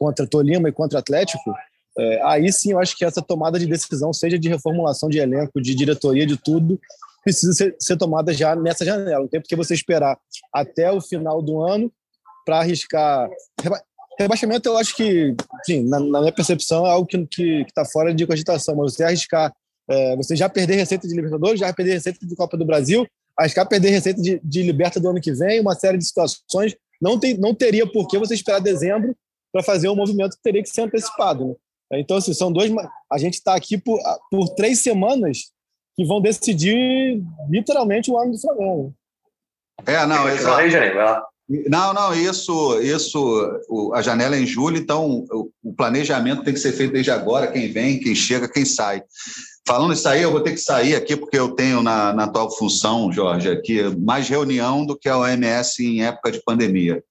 [0.01, 1.53] contra Tolima e contra Atlético,
[1.99, 5.61] é, aí sim eu acho que essa tomada de decisão, seja de reformulação de elenco,
[5.61, 6.81] de diretoria, de tudo,
[7.23, 9.21] precisa ser, ser tomada já nessa janela.
[9.21, 10.19] Não tem porque você esperar
[10.53, 11.93] até o final do ano
[12.45, 13.29] para arriscar.
[13.61, 13.81] Reba...
[14.19, 18.27] Rebaixamento, eu acho que, enfim, na, na minha percepção, é algo que está fora de
[18.27, 19.51] cogitação, mas você arriscar,
[19.89, 23.67] é, você já perder receita de Libertadores, já perder receita de Copa do Brasil, arriscar
[23.67, 27.39] perder receita de, de Liberta do ano que vem, uma série de situações, não, tem,
[27.39, 29.17] não teria por que você esperar dezembro
[29.51, 31.49] para fazer um movimento que teria que ser antecipado.
[31.49, 31.55] Né?
[31.93, 32.73] Então, assim, são dois.
[33.11, 33.99] A gente está aqui por,
[34.31, 35.51] por três semanas
[35.97, 38.95] que vão decidir literalmente o ano do Flamengo.
[39.87, 40.57] É, não, exato.
[41.69, 45.25] Não, não, isso, isso, a janela é em julho, então
[45.61, 49.03] o planejamento tem que ser feito desde agora, quem vem, quem chega, quem sai.
[49.67, 52.57] Falando isso aí, eu vou ter que sair aqui, porque eu tenho na, na atual
[52.57, 57.03] função, Jorge, aqui, mais reunião do que a OMS em época de pandemia.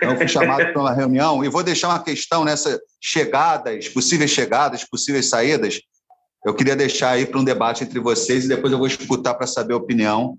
[0.00, 4.84] Eu fui chamado para uma reunião e vou deixar uma questão nessas chegadas, possíveis chegadas,
[4.84, 5.80] possíveis saídas,
[6.44, 9.46] eu queria deixar aí para um debate entre vocês e depois eu vou escutar para
[9.46, 10.36] saber a opinião.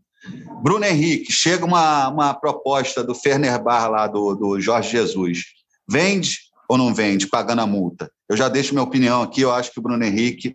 [0.62, 5.44] Bruno Henrique, chega uma, uma proposta do Ferner Bar lá, do, do Jorge Jesus.
[5.90, 8.12] Vende ou não vende, pagando a multa?
[8.28, 10.54] Eu já deixo minha opinião aqui, eu acho que o Bruno Henrique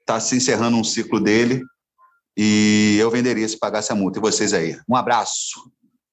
[0.00, 1.62] está se encerrando um ciclo dele
[2.36, 4.18] e eu venderia se pagasse a multa.
[4.18, 4.78] E vocês aí?
[4.88, 5.70] Um abraço.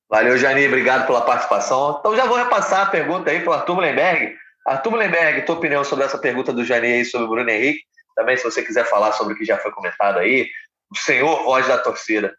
[0.10, 1.98] Valeu, Jani, obrigado pela participação.
[2.00, 4.36] Então já vou repassar a pergunta aí para o Arthur Mullenberg.
[4.66, 7.82] Arthur Mullenberg, tua opinião sobre essa pergunta do Jani aí sobre o Bruno Henrique
[8.16, 10.48] também, se você quiser falar sobre o que já foi comentado aí,
[10.92, 12.34] o senhor voz da torcida.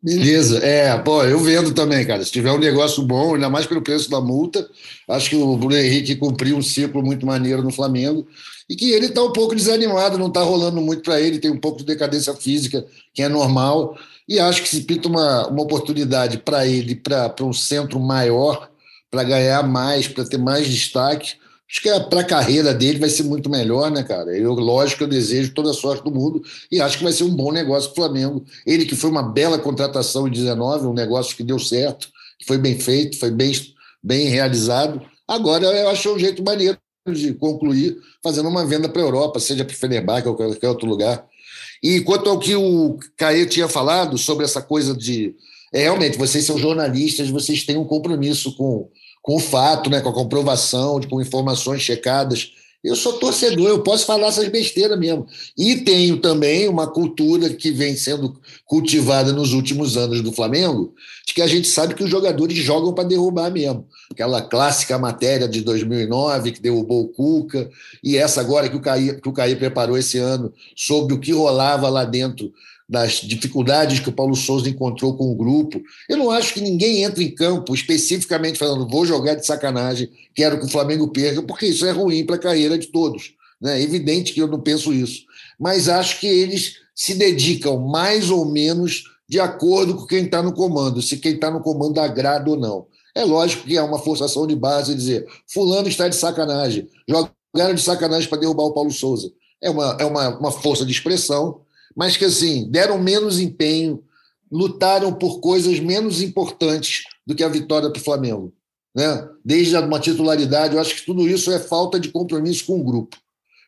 [0.00, 2.24] Beleza, é, pô, eu vendo também, cara.
[2.24, 4.66] Se tiver um negócio bom, ainda mais pelo preço da multa,
[5.10, 8.26] acho que o Bruno Henrique cumpriu um ciclo muito maneiro no Flamengo
[8.70, 11.58] e que ele está um pouco desanimado, não está rolando muito para ele, tem um
[11.58, 13.98] pouco de decadência física, que é normal,
[14.28, 18.70] e acho que se pinta uma, uma oportunidade para ele, para um centro maior,
[19.10, 21.36] para ganhar mais, para ter mais destaque,
[21.70, 24.34] Acho que para a carreira dele vai ser muito melhor, né, cara?
[24.34, 27.34] Eu, lógico, eu desejo toda a sorte do mundo e acho que vai ser um
[27.34, 28.44] bom negócio para o Flamengo.
[28.66, 32.56] Ele que foi uma bela contratação em 19, um negócio que deu certo, que foi
[32.56, 33.52] bem feito, foi bem,
[34.02, 35.02] bem realizado.
[35.26, 39.62] Agora eu acho um jeito maneiro de concluir fazendo uma venda para a Europa, seja
[39.62, 41.26] para o Fenerbahçe ou qualquer outro lugar.
[41.82, 45.34] E quanto ao que o Caê tinha falado sobre essa coisa de.
[45.72, 48.88] É, realmente, vocês são jornalistas, vocês têm um compromisso com
[49.28, 52.52] com o fato, né, com a comprovação, com informações checadas.
[52.88, 55.26] Eu sou torcedor, eu posso falar essas besteiras mesmo.
[55.56, 60.94] E tenho também uma cultura que vem sendo cultivada nos últimos anos do Flamengo,
[61.26, 63.86] de que a gente sabe que os jogadores jogam para derrubar mesmo.
[64.10, 67.68] Aquela clássica matéria de 2009 que derrubou o Cuca,
[68.02, 71.32] e essa agora que o Caí, que o Caí preparou esse ano sobre o que
[71.32, 72.52] rolava lá dentro
[72.88, 75.82] das dificuldades que o Paulo Souza encontrou com o grupo.
[76.08, 80.58] Eu não acho que ninguém entre em campo especificamente falando vou jogar de sacanagem, quero
[80.58, 83.34] que o Flamengo perca, porque isso é ruim para a carreira de todos.
[83.60, 83.78] Né?
[83.78, 85.24] É evidente que eu não penso isso.
[85.60, 90.54] Mas acho que eles se dedicam mais ou menos de acordo com quem está no
[90.54, 92.86] comando, se quem está no comando agrada ou não.
[93.14, 97.82] É lógico que é uma forçação de base dizer fulano está de sacanagem, jogaram de
[97.82, 99.30] sacanagem para derrubar o Paulo Souza.
[99.60, 101.60] É uma, é uma, uma força de expressão,
[101.98, 104.04] mas que assim deram menos empenho,
[104.50, 108.54] lutaram por coisas menos importantes do que a vitória para o Flamengo.
[108.94, 109.28] Né?
[109.44, 113.16] Desde uma titularidade, eu acho que tudo isso é falta de compromisso com o grupo.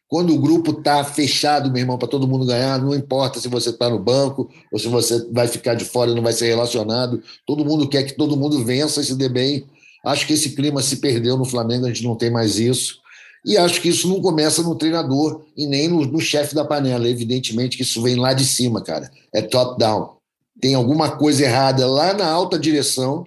[0.06, 3.70] Quando o grupo está fechado, meu irmão, para todo mundo ganhar, não importa se você
[3.70, 7.20] está no banco ou se você vai ficar de fora e não vai ser relacionado,
[7.44, 9.64] todo mundo quer que todo mundo vença e se dê bem.
[10.04, 13.00] Acho que esse clima se perdeu no Flamengo, a gente não tem mais isso.
[13.44, 17.08] E acho que isso não começa no treinador e nem no, no chefe da panela.
[17.08, 19.10] Evidentemente que isso vem lá de cima, cara.
[19.34, 20.16] É top-down.
[20.60, 23.26] Tem alguma coisa errada lá na alta direção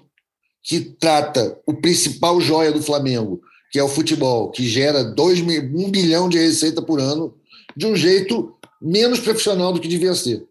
[0.61, 5.89] que trata o principal joia do Flamengo, que é o futebol, que gera dois, um
[5.89, 7.33] bilhão de receita por ano,
[7.75, 10.45] de um jeito menos profissional do que devia ser.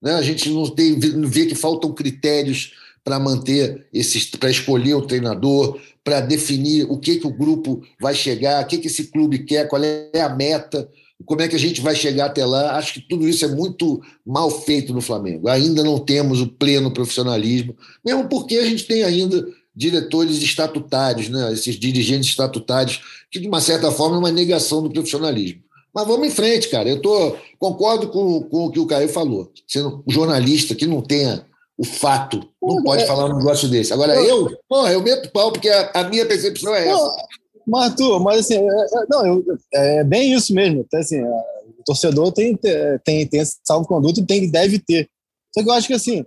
[0.00, 0.14] Né?
[0.14, 5.78] A gente não, tem, vê que faltam critérios para manter esses, para escolher o treinador,
[6.08, 9.68] para definir o que, que o grupo vai chegar, o que, que esse clube quer,
[9.68, 10.88] qual é a meta,
[11.26, 12.78] como é que a gente vai chegar até lá.
[12.78, 15.50] Acho que tudo isso é muito mal feito no Flamengo.
[15.50, 21.52] Ainda não temos o pleno profissionalismo, mesmo porque a gente tem ainda diretores estatutários, né?
[21.52, 25.60] esses dirigentes estatutários, que de uma certa forma é uma negação do profissionalismo.
[25.94, 26.88] Mas vamos em frente, cara.
[26.88, 29.52] Eu tô, concordo com, com o que o Caio falou.
[29.66, 31.44] Sendo um jornalista que não tenha
[31.78, 32.46] o fato.
[32.60, 33.06] Não pode é.
[33.06, 33.92] falar um negócio desse.
[33.92, 37.28] Agora, eu, porra, eu meto pau, porque a, a minha percepção é essa.
[37.64, 40.80] Mas, Arthur, mas assim, é, é, não, eu, é bem isso mesmo.
[40.80, 45.08] Então, assim, o torcedor tem, tem, tem esse salvo-conduto e tem, deve ter.
[45.54, 46.26] Só que eu acho que, assim,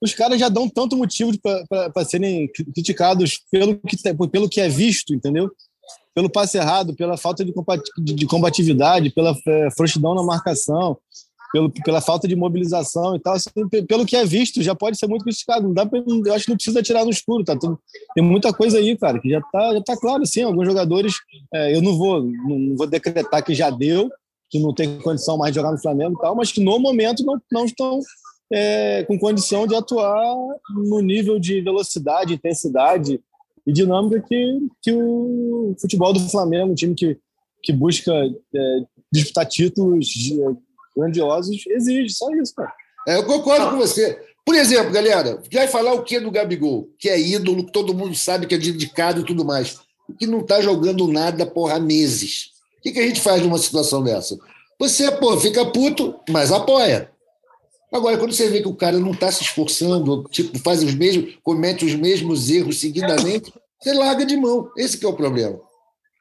[0.00, 1.32] os caras já dão tanto motivo
[1.68, 3.96] para serem criticados pelo que,
[4.30, 5.50] pelo que é visto, entendeu?
[6.14, 10.96] Pelo passe errado, pela falta de, combatividade, pela é, frouxidão na marcação,
[11.54, 13.48] pelo, pela falta de mobilização e tal, assim,
[13.86, 15.68] pelo que é visto, já pode ser muito criticado.
[15.68, 17.56] Não dá pra, eu acho que não precisa tirar no escuro, tá?
[17.56, 17.78] Tudo,
[18.12, 21.14] tem muita coisa aí, cara, que já tá, já tá claro, assim, alguns jogadores,
[21.54, 24.10] é, eu não vou, não vou decretar que já deu,
[24.50, 27.24] que não tem condição mais de jogar no Flamengo e tal, mas que no momento
[27.24, 28.00] não, não estão
[28.52, 30.34] é, com condição de atuar
[30.74, 33.20] no nível de velocidade, intensidade
[33.64, 37.16] e dinâmica que, que o futebol do Flamengo, um time que,
[37.62, 38.80] que busca é,
[39.12, 40.08] disputar títulos
[40.96, 42.72] grandiosos exige, só isso, cara.
[43.06, 44.18] É, eu concordo com você.
[44.44, 46.88] Por exemplo, galera, vai falar o que do Gabigol?
[46.98, 49.78] Que é ídolo, que todo mundo sabe que é dedicado e tudo mais.
[50.18, 52.50] Que não está jogando nada, porra, há meses.
[52.78, 54.36] O que, que a gente faz numa situação dessa?
[54.78, 57.10] Você, pô, fica puto, mas apoia.
[57.90, 61.38] Agora, quando você vê que o cara não está se esforçando, tipo, faz os mesmos,
[61.42, 64.70] comete os mesmos erros seguidamente, você larga de mão.
[64.76, 65.58] Esse que é o problema.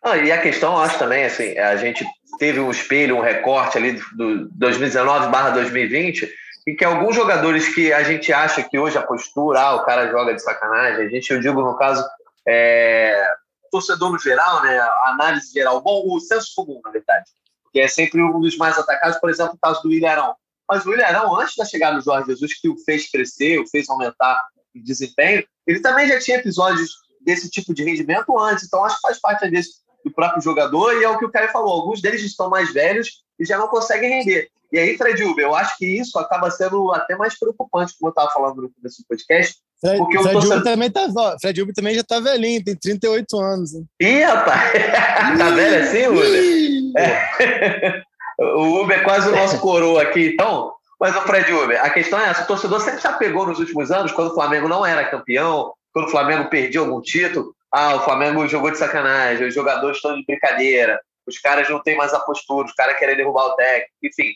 [0.03, 2.05] Ah, e a questão, acho também, assim, a gente
[2.37, 6.29] teve um espelho, um recorte ali do 2019/2020
[6.65, 10.09] e que alguns jogadores que a gente acha que hoje a postura, ah, o cara
[10.09, 12.03] joga de sacanagem, a gente, eu digo no caso,
[12.47, 13.27] é,
[13.71, 17.25] torcedor no geral, né, análise geral, bom, o senso comum, na verdade,
[17.71, 20.35] que é sempre um dos mais atacados, por exemplo, o caso do Ilharão.
[20.69, 23.89] Mas o Ilharão, antes da chegada do Jorge Jesus, que o fez crescer, o fez
[23.89, 28.95] aumentar o desempenho, ele também já tinha episódios desse tipo de rendimento antes, então acho
[28.95, 32.01] que faz parte desse do próprio jogador, e é o que o Caio falou, alguns
[32.01, 34.49] deles estão mais velhos e já não conseguem render.
[34.71, 38.11] E aí, Fred Uber, eu acho que isso acaba sendo até mais preocupante, como eu
[38.11, 39.57] estava falando no começo do podcast.
[39.79, 40.63] Fred, porque Fred, Uber sendo...
[40.63, 41.07] também tá,
[41.39, 43.73] Fred Uber também já está velhinho, tem 38 anos.
[43.75, 43.87] Hein?
[44.01, 44.71] Ih, rapaz!
[45.37, 46.93] tá velho assim, Uber?
[46.97, 48.03] É.
[48.39, 50.73] O Uber é quase o nosso coroa aqui, então.
[50.99, 53.91] Mas o Fred Uber, a questão é essa: o torcedor sempre já pegou nos últimos
[53.91, 57.53] anos, quando o Flamengo não era campeão, quando o Flamengo perdia algum título.
[57.75, 61.97] Ah, o Flamengo jogou de sacanagem, os jogadores estão de brincadeira, os caras não têm
[61.97, 64.35] mais a postura, os caras querem derrubar o técnico, enfim.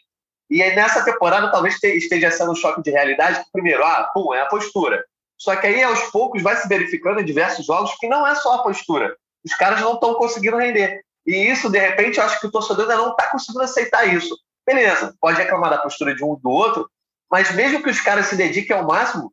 [0.50, 4.34] E aí, nessa temporada talvez esteja sendo um choque de realidade, que primeiro, ah, pum,
[4.34, 5.06] é a postura.
[5.38, 8.56] Só que aí, aos poucos, vai se verificando em diversos jogos que não é só
[8.56, 9.16] a postura.
[9.46, 11.02] Os caras não estão conseguindo render.
[11.24, 14.36] E isso, de repente, eu acho que o torcedor ainda não está conseguindo aceitar isso.
[14.66, 16.90] Beleza, pode reclamar da postura de um do outro,
[17.30, 19.32] mas mesmo que os caras se dediquem ao máximo,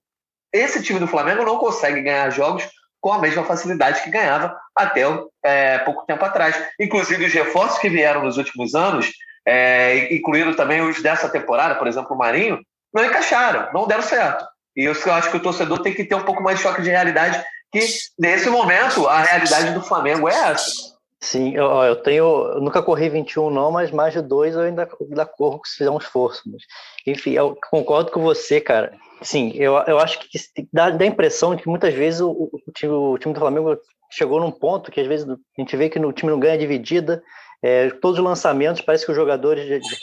[0.53, 2.69] esse time do Flamengo não consegue ganhar jogos
[3.05, 5.03] com a mesma facilidade que ganhava até
[5.45, 6.57] é, pouco tempo atrás.
[6.81, 9.13] Inclusive, os reforços que vieram nos últimos anos,
[9.47, 12.59] é, incluindo também os dessa temporada, por exemplo, o Marinho,
[12.95, 14.47] não encaixaram, não deram certo.
[14.75, 16.89] E eu acho que o torcedor tem que ter um pouco mais de choque de
[16.89, 17.87] realidade, que
[18.19, 20.95] nesse momento a realidade do Flamengo é essa.
[21.21, 22.25] Sim, eu, eu tenho.
[22.55, 25.91] Eu nunca corri 21, não, mas mais de dois eu ainda, ainda corro se fizer
[25.91, 26.43] um esforço.
[26.47, 26.63] Mas,
[27.07, 28.97] enfim, eu concordo com você, cara.
[29.23, 30.29] Sim, eu, eu acho que
[30.73, 33.79] dá, dá a impressão de que muitas vezes o, o, time, o time do Flamengo
[34.11, 37.23] chegou num ponto que às vezes a gente vê que o time não ganha dividida.
[37.63, 39.97] É, todos os lançamentos, parece que os jogadores de, de,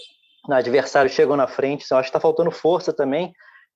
[0.49, 1.85] adversários chegam na frente.
[1.85, 3.33] Então, acho que está faltando força também.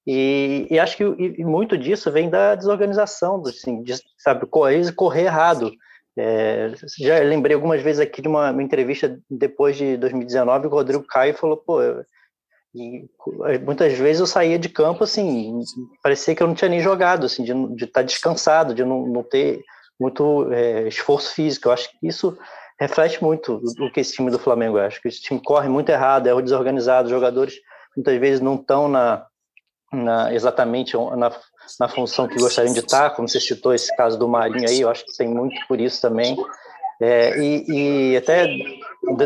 [0.07, 5.23] E, e acho que e muito disso vem da desorganização, assim, de, sabe, correr, correr
[5.23, 5.71] errado.
[6.17, 11.03] É, já lembrei algumas vezes aqui de uma, uma, entrevista depois de 2019, o Rodrigo
[11.03, 11.79] Caio falou, pô,
[13.65, 15.59] muitas vezes eu saía de campo assim,
[16.03, 19.23] parecia que eu não tinha nem jogado, assim, de estar tá descansado, de não, não
[19.23, 19.63] ter
[19.99, 21.67] muito é, esforço físico.
[21.67, 22.37] Eu acho que isso
[22.79, 24.87] reflete muito o que esse time do Flamengo é.
[24.87, 27.55] Acho que esse time corre muito errado, é desorganizado, os jogadores
[27.95, 29.25] muitas vezes não estão na,
[29.91, 31.31] na, exatamente na,
[31.79, 34.89] na função que gostariam de estar, como você citou esse caso do Marinho aí, eu
[34.89, 36.35] acho que tem muito por isso também.
[37.01, 37.65] É, e,
[38.13, 38.47] e, até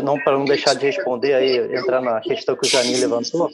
[0.02, 3.50] não para não deixar de responder aí, entrar na questão que o Jani levantou,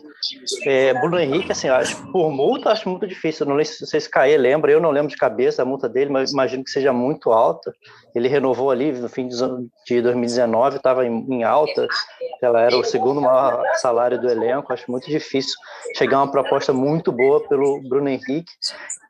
[0.64, 4.72] é, Bruno Henrique, assim, acho, por multa acho muito difícil, não sei se Caê lembra,
[4.72, 7.72] eu não lembro de cabeça a multa dele, mas imagino que seja muito alta,
[8.14, 11.86] ele renovou ali no fim de 2019, estava em, em alta,
[12.42, 15.54] ela era o segundo maior salário do elenco, acho muito difícil
[15.94, 18.52] chegar uma proposta muito boa pelo Bruno Henrique,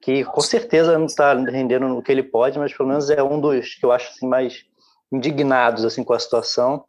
[0.02, 3.40] que com certeza não está rendendo o que ele pode, mas pelo menos é um
[3.40, 4.64] dos que eu acho assim, mais
[5.12, 6.84] indignados assim com a situação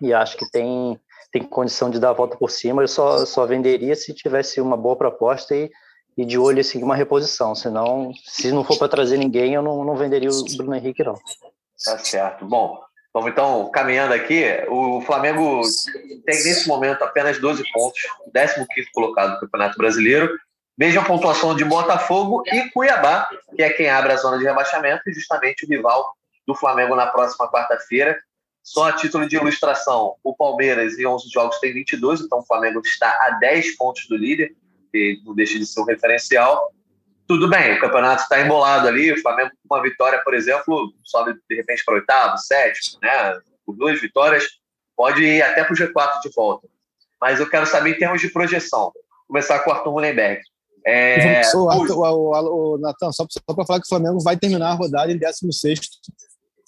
[0.00, 0.98] e acho que tem
[1.32, 2.82] tem condição de dar a volta por cima.
[2.82, 5.70] Eu só só venderia se tivesse uma boa proposta e,
[6.16, 7.54] e de olho assim uma reposição.
[7.54, 11.14] Senão, se não for para trazer ninguém, eu não, não venderia o Bruno Henrique não.
[11.84, 12.44] Tá certo.
[12.44, 12.80] Bom,
[13.14, 14.44] vamos então caminhando aqui.
[14.68, 15.62] O Flamengo
[16.26, 18.00] tem nesse momento apenas 12 pontos,
[18.34, 20.30] 15 colocado no Campeonato Brasileiro.
[20.76, 25.02] Veja a pontuação de Botafogo e Cuiabá, que é quem abre a zona de rebaixamento
[25.08, 26.10] e justamente o rival
[26.46, 28.18] do Flamengo na próxima quarta-feira.
[28.70, 32.80] Só a título de ilustração, o Palmeiras em 11 jogos tem 22, então o Flamengo
[32.84, 34.54] está a 10 pontos do líder,
[34.92, 36.72] que não deixa de ser um referencial.
[37.26, 41.34] Tudo bem, o campeonato está embolado ali, o Flamengo com uma vitória, por exemplo, sobe
[41.50, 43.40] de repente para oitavo, sétimo, né?
[43.66, 44.46] Por duas vitórias,
[44.96, 46.68] pode ir até para o G4 de volta.
[47.20, 48.92] Mas eu quero saber em termos de projeção.
[49.26, 50.42] Começar com o Arthur Mullenberg.
[50.86, 54.74] É, o, o, o, o Natan, só para falar que o Flamengo vai terminar a
[54.74, 55.80] rodada em 16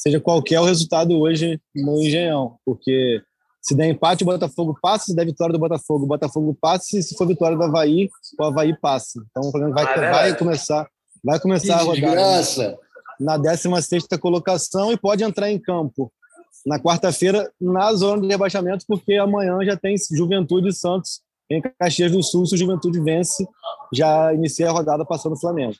[0.02, 3.22] seja qualquer o resultado hoje no Engenhão, porque
[3.62, 7.02] se der empate, o Botafogo passa, se der vitória do Botafogo, o Botafogo passa, e
[7.02, 9.22] se for vitória do Havaí, o Havaí passa.
[9.30, 10.88] Então o Flamengo vai, ah, vai começar,
[11.24, 12.76] vai começar a rodada
[13.20, 16.12] na 16 colocação e pode entrar em campo
[16.66, 22.10] na quarta-feira na zona de rebaixamento, porque amanhã já tem Juventude e Santos em Caxias
[22.10, 23.46] do Sul, se o Juventude vence,
[23.92, 25.76] já inicia a rodada passando o Flamengo.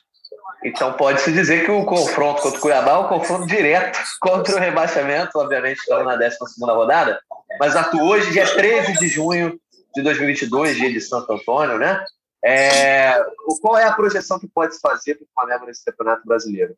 [0.63, 4.59] Então pode-se dizer que o confronto contra o Cuiabá é um confronto direto contra o
[4.59, 7.19] rebaixamento, obviamente estamos na 12 rodada,
[7.59, 9.59] mas atuou hoje, dia 13 de junho
[9.93, 12.03] de 2022, dia de Santo Antônio, né?
[12.43, 13.23] É,
[13.61, 16.75] qual é a projeção que pode se fazer para o Flamengo nesse Campeonato Brasileiro?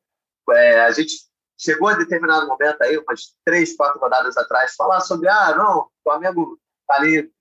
[0.52, 1.14] É, a gente
[1.58, 5.90] chegou a determinado momento aí, umas três, quatro rodadas atrás, falar sobre, ah, não, o
[6.04, 7.32] Flamengo está ali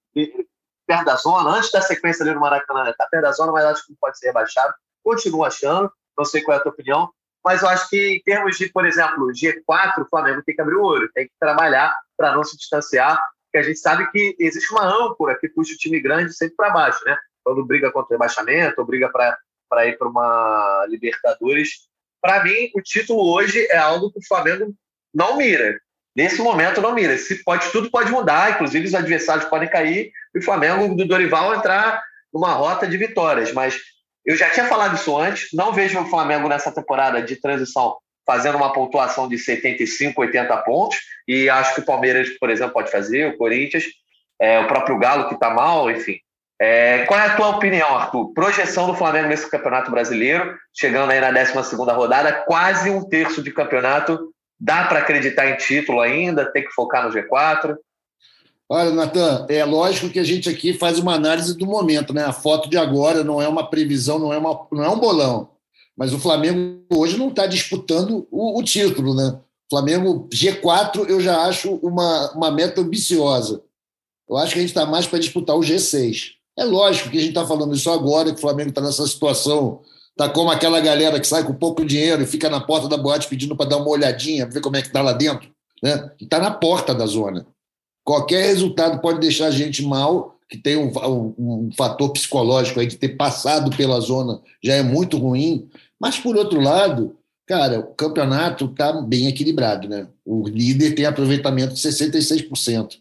[0.87, 3.87] perto da zona, antes da sequência ali no Maracanã, está perto da zona, mas acho
[3.87, 4.75] que não pode ser rebaixado.
[5.03, 7.11] Continuo achando não sei qual é a tua opinião,
[7.45, 10.77] mas eu acho que em termos de, por exemplo, G4, o Flamengo tem que abrir
[10.77, 14.73] o olho, tem que trabalhar para não se distanciar, porque a gente sabe que existe
[14.73, 17.17] uma âncora que puxa o time grande sempre para baixo, né?
[17.45, 21.89] Quando briga contra o rebaixamento, ou briga para ir para uma Libertadores.
[22.23, 24.75] Para mim, o título hoje é algo que o Flamengo
[25.13, 25.79] não mira.
[26.17, 27.19] nesse momento não mira.
[27.19, 31.55] Se pode, tudo pode mudar, inclusive os adversários podem cair e o Flamengo do Dorival
[31.55, 32.03] entrar
[32.33, 33.53] numa rota de vitórias.
[33.53, 33.81] Mas
[34.25, 37.97] eu já tinha falado isso antes, não vejo o Flamengo nessa temporada de transição
[38.27, 40.99] fazendo uma pontuação de 75, 80 pontos,
[41.29, 43.85] e acho que o Palmeiras, por exemplo, pode fazer, o Corinthians,
[44.41, 46.17] é, o próprio Galo que está mal, enfim.
[46.61, 48.33] É, qual é a tua opinião, Arthur?
[48.33, 53.53] Projeção do Flamengo nesse Campeonato Brasileiro, chegando aí na 12 rodada, quase um terço de
[53.53, 54.33] campeonato.
[54.59, 56.51] Dá para acreditar em título ainda?
[56.51, 57.77] Tem que focar no G4?
[58.75, 62.25] Olha, Natan, é lógico que a gente aqui faz uma análise do momento, né?
[62.25, 65.49] A foto de agora não é uma previsão, não é, uma, não é um bolão.
[65.97, 69.39] Mas o Flamengo hoje não está disputando o, o, título, né?
[69.71, 73.63] Flamengo G4 eu já acho uma, uma meta ambiciosa.
[74.29, 76.33] Eu acho que a gente está mais para disputar o G6.
[76.59, 79.83] É lógico que a gente está falando isso agora, que o Flamengo está nessa situação,
[80.11, 83.29] está como aquela galera que sai com pouco dinheiro e fica na porta da boate
[83.29, 85.49] pedindo para dar uma olhadinha, ver como é que está lá dentro,
[85.81, 86.11] né?
[86.21, 87.47] Está na porta da zona.
[88.05, 92.87] Qualquer resultado pode deixar a gente mal, que tem um, um, um, fator psicológico aí
[92.87, 95.69] de ter passado pela zona já é muito ruim.
[95.99, 100.07] Mas, por outro lado, cara, o campeonato está bem equilibrado, né?
[100.25, 102.99] O líder tem aproveitamento de 66%.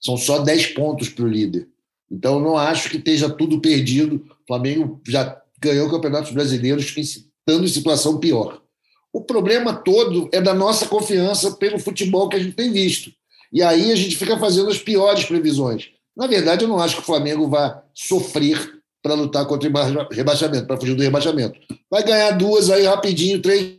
[0.00, 1.68] São só 10 pontos para o líder.
[2.10, 4.24] Então, não acho que esteja tudo perdido.
[4.44, 8.62] O Flamengo já ganhou campeonatos brasileiros estando em situação pior.
[9.12, 13.10] O problema todo é da nossa confiança pelo futebol que a gente tem visto.
[13.56, 15.88] E aí a gente fica fazendo as piores previsões.
[16.14, 20.66] Na verdade, eu não acho que o Flamengo vá sofrer para lutar contra o rebaixamento,
[20.66, 21.58] para fugir do rebaixamento.
[21.90, 23.78] Vai ganhar duas aí rapidinho, três.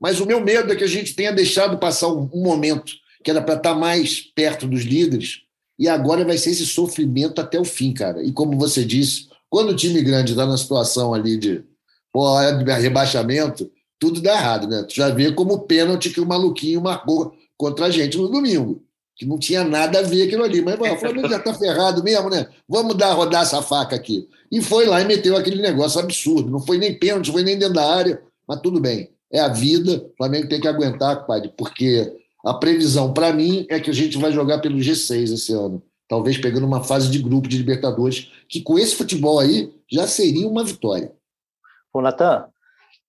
[0.00, 3.42] Mas o meu medo é que a gente tenha deixado passar um, momento que era
[3.42, 5.42] para estar tá mais perto dos líderes,
[5.78, 8.22] e agora vai ser esse sofrimento até o fim, cara.
[8.22, 11.62] E como você disse, quando o time grande está na situação ali de
[12.10, 14.82] pô, rebaixamento, tudo dá errado, né?
[14.88, 18.82] Tu já vê como o pênalti que o maluquinho marcou contra a gente no domingo
[19.20, 20.62] que não tinha nada a ver aquilo ali.
[20.62, 22.46] Mas o Flamengo já está ferrado mesmo, né?
[22.66, 24.26] Vamos dar rodar essa faca aqui.
[24.50, 26.50] E foi lá e meteu aquele negócio absurdo.
[26.50, 29.10] Não foi nem pênalti, não foi nem dentro da área, mas tudo bem.
[29.30, 32.10] É a vida, o Flamengo tem que aguentar, compadre, porque
[32.42, 35.82] a previsão para mim é que a gente vai jogar pelo G6 esse ano.
[36.08, 40.48] Talvez pegando uma fase de grupo de Libertadores, que com esse futebol aí já seria
[40.48, 41.12] uma vitória.
[41.92, 42.46] Ô, Natan,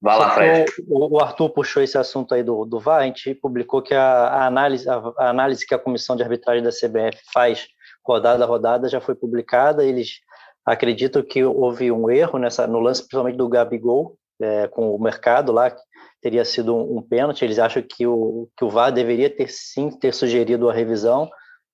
[0.02, 0.66] Vai lá, Fred.
[0.88, 4.04] O, o, Arthur puxou esse assunto aí do, do VAR, a gente publicou que a,
[4.04, 7.68] a análise, a, a, análise que a comissão de arbitragem da CBF faz
[8.04, 10.22] rodada a rodada já foi publicada, eles
[10.66, 15.52] acreditam que houve um erro nessa, no lance, principalmente do Gabigol, é, com o mercado
[15.52, 15.82] lá, que
[16.20, 19.92] teria sido um, um pênalti, eles acham que o, que o VAR deveria ter sim
[19.92, 21.30] ter sugerido a revisão,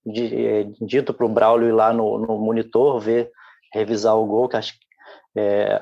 [0.05, 3.31] de, é, dito para o Braulio ir lá no, no monitor, ver,
[3.73, 4.79] revisar o gol, que acho que
[5.39, 5.81] é,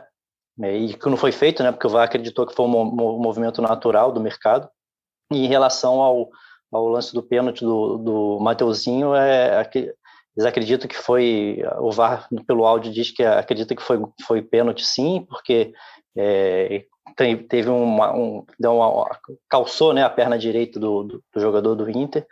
[0.58, 4.12] e que não foi feito, né, porque o VAR acreditou que foi um, movimento natural
[4.12, 4.70] do mercado.
[5.32, 6.30] E em relação ao,
[6.72, 9.68] ao lance do pênalti do, do Mateuzinho, é,
[10.38, 14.86] eles acreditam que foi, o VAR pelo áudio diz que acredita que foi, foi pênalti
[14.86, 15.74] sim, porque
[16.18, 16.86] é,
[17.49, 21.89] teve uma, um, deu uma, calçou né, a perna direita do, do, do jogador do
[21.89, 22.26] Inter,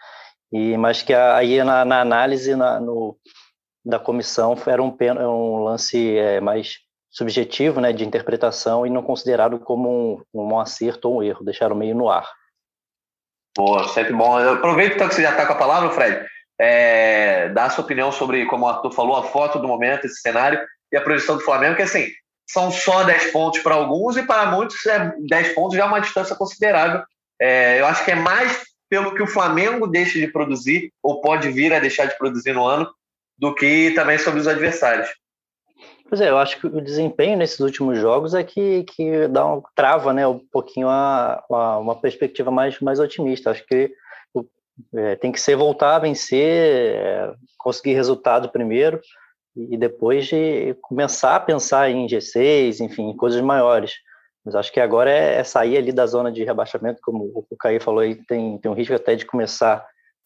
[0.51, 3.17] e, mas que aí na, na análise na, no,
[3.86, 6.82] da comissão era um, um lance é, mais
[7.14, 11.76] subjetivo, né, de interpretação e não considerado como um, um acerto ou um erro, deixaram
[11.76, 12.28] meio no ar.
[13.55, 14.39] Boa, sempre bom.
[14.39, 16.26] Eu aproveito então que você já está com a palavra, Fred,
[16.59, 20.22] é, dá a sua opinião sobre, como o Arthur falou, a foto do momento, esse
[20.22, 20.59] cenário
[20.91, 22.07] e a projeção do Flamengo, que assim,
[22.49, 26.01] são só 10 pontos para alguns e para muitos é 10 pontos já é uma
[26.01, 27.03] distância considerável.
[27.39, 31.49] É, eu acho que é mais pelo que o Flamengo deixa de produzir ou pode
[31.51, 32.91] vir a deixar de produzir no ano
[33.38, 35.09] do que também sobre os adversários.
[36.14, 39.64] Pois é, eu acho que o desempenho nesses últimos jogos é que, que dá um,
[39.74, 43.49] trava né, um pouquinho a, a, uma perspectiva mais, mais otimista.
[43.49, 43.91] Acho que
[44.93, 49.01] é, tem que ser voltar a vencer, é, conseguir resultado primeiro
[49.55, 53.93] e depois de começar a pensar em G6, enfim, em coisas maiores.
[54.45, 57.80] Mas acho que agora é, é sair ali da zona de rebaixamento, como o Caí
[57.80, 59.84] falou aí, tem, tem um risco até de começar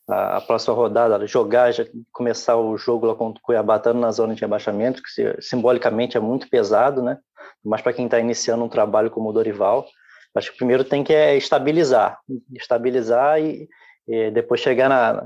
[0.07, 1.71] a, próxima rodada, jogar,
[2.11, 6.15] começar o jogo lá contra o Cuiabá, estando na zona de rebaixamento, que se, simbolicamente
[6.15, 7.17] é muito pesado, né?
[7.63, 9.85] Mas para quem está iniciando um trabalho como o Dorival,
[10.33, 12.19] acho que primeiro tem que é estabilizar,
[12.55, 13.67] estabilizar e,
[14.07, 15.25] e depois chegar na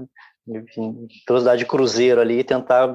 [1.27, 2.91] velocidade de cruzeiro ali e tentar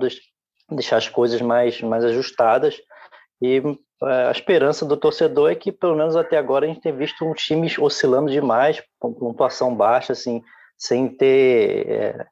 [0.70, 2.80] deixar as coisas mais, mais ajustadas.
[3.40, 3.62] E
[4.02, 7.24] é, a esperança do torcedor é que, pelo menos até agora, a gente tem visto
[7.24, 10.42] um time oscilando demais, pontuação baixa, assim,
[10.76, 12.26] sem ter é,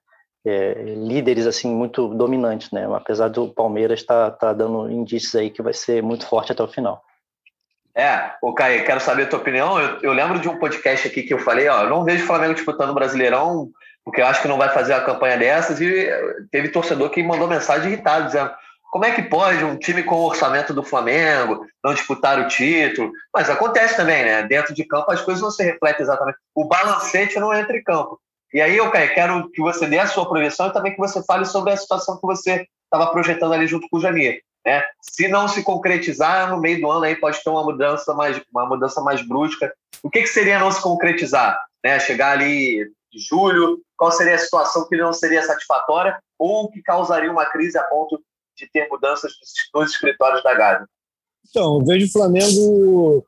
[0.47, 2.87] é, líderes assim muito dominantes, né?
[2.95, 6.63] Apesar do Palmeiras estar tá, tá dando indícios aí que vai ser muito forte até
[6.63, 7.03] o final.
[7.97, 9.79] É, o Caio, quero saber a tua opinião.
[9.79, 12.27] Eu, eu, lembro de um podcast aqui que eu falei, ó, eu não vejo o
[12.27, 13.71] Flamengo disputando o Brasileirão,
[14.05, 16.11] porque eu acho que não vai fazer a campanha dessas, e
[16.51, 18.51] teve torcedor que mandou mensagem irritado, dizendo
[18.95, 23.11] como é que pode um time com o orçamento do Flamengo não disputar o título?
[23.35, 24.45] Mas acontece também, né?
[24.45, 26.39] Dentro de campo as coisas não se refletem exatamente.
[26.55, 28.21] O balancete não entra em campo.
[28.55, 31.45] E aí, eu quero que você dê a sua projeção e também que você fale
[31.45, 34.41] sobre a situação que você estava projetando ali junto com o Janir.
[34.65, 34.81] Né?
[35.03, 38.65] Se não se concretizar no meio do ano, aí pode ter uma mudança mais, uma
[38.65, 39.75] mudança mais brusca.
[40.05, 41.61] O que, que seria não se concretizar?
[41.85, 41.99] Né?
[41.99, 47.31] Chegar ali de julho, qual seria a situação que não seria satisfatória ou que causaria
[47.31, 48.23] uma crise a ponto
[48.57, 49.33] de ter mudanças
[49.75, 50.87] nos escritórios da Gávea?
[51.51, 53.25] Então, eu vejo o Flamengo.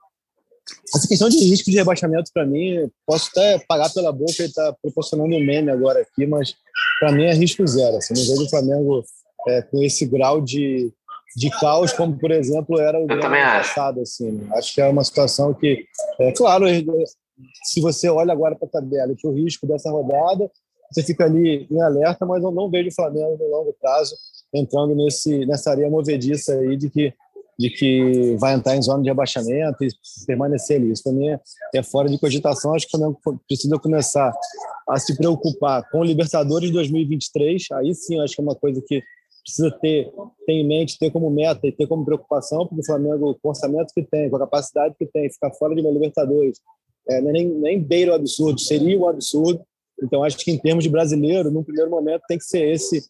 [0.94, 4.72] Essa questão de risco de rebaixamento, para mim, posso até pagar pela boca e estar
[4.72, 6.54] tá proporcionando um meme agora aqui, mas
[6.98, 7.96] para mim é risco zero.
[7.96, 9.04] Assim, não vejo o Flamengo
[9.48, 10.92] é, com esse grau de,
[11.36, 14.00] de caos, como, por exemplo, era o ano passado.
[14.00, 14.48] Assim, né?
[14.56, 15.84] Acho que é uma situação que,
[16.20, 16.66] é claro,
[17.64, 20.50] se você olha agora para a tabela, que o risco dessa rodada,
[20.90, 24.16] você fica ali em alerta, mas eu não vejo o Flamengo no longo prazo
[24.54, 27.12] entrando nesse, nessa areia movediça aí de que,
[27.58, 29.88] de que vai entrar em zona de rebaixamento e
[30.26, 30.92] permanecer ali.
[30.92, 31.40] Isso também é,
[31.74, 32.74] é fora de cogitação.
[32.74, 34.32] Acho que o Flamengo precisa começar
[34.88, 37.64] a se preocupar com o Libertadores 2023.
[37.72, 39.02] Aí sim, acho que é uma coisa que
[39.42, 40.12] precisa ter,
[40.44, 43.50] ter em mente, ter como meta e ter como preocupação, porque o Flamengo, com o
[43.50, 46.58] orçamento que tem, com a capacidade que tem, ficar fora de uma Libertadores,
[47.08, 49.62] é, nem, nem beira o absurdo, seria um absurdo.
[50.02, 53.04] Então, acho que em termos de brasileiro, no primeiro momento, tem que ser esse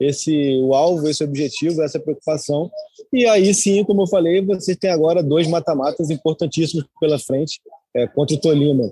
[0.00, 2.70] esse o alvo, esse objetivo, essa preocupação.
[3.12, 7.60] E aí sim, como eu falei, você tem agora dois mata-matas importantíssimos pela frente,
[7.94, 8.90] é, contra o Tolima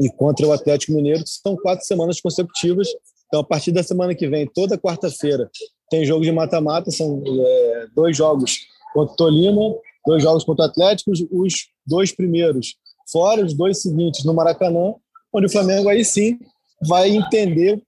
[0.00, 2.88] e contra o Atlético Mineiro, que são quatro semanas consecutivas.
[3.26, 5.50] Então, a partir da semana que vem, toda quarta-feira,
[5.90, 8.58] tem jogo de mata-mata, são é, dois jogos
[8.92, 9.74] contra o Tolima,
[10.06, 11.54] dois jogos contra o Atlético, os
[11.86, 12.76] dois primeiros
[13.10, 14.94] fora, os dois seguintes no Maracanã,
[15.32, 16.38] onde o Flamengo aí sim
[16.86, 17.82] vai entender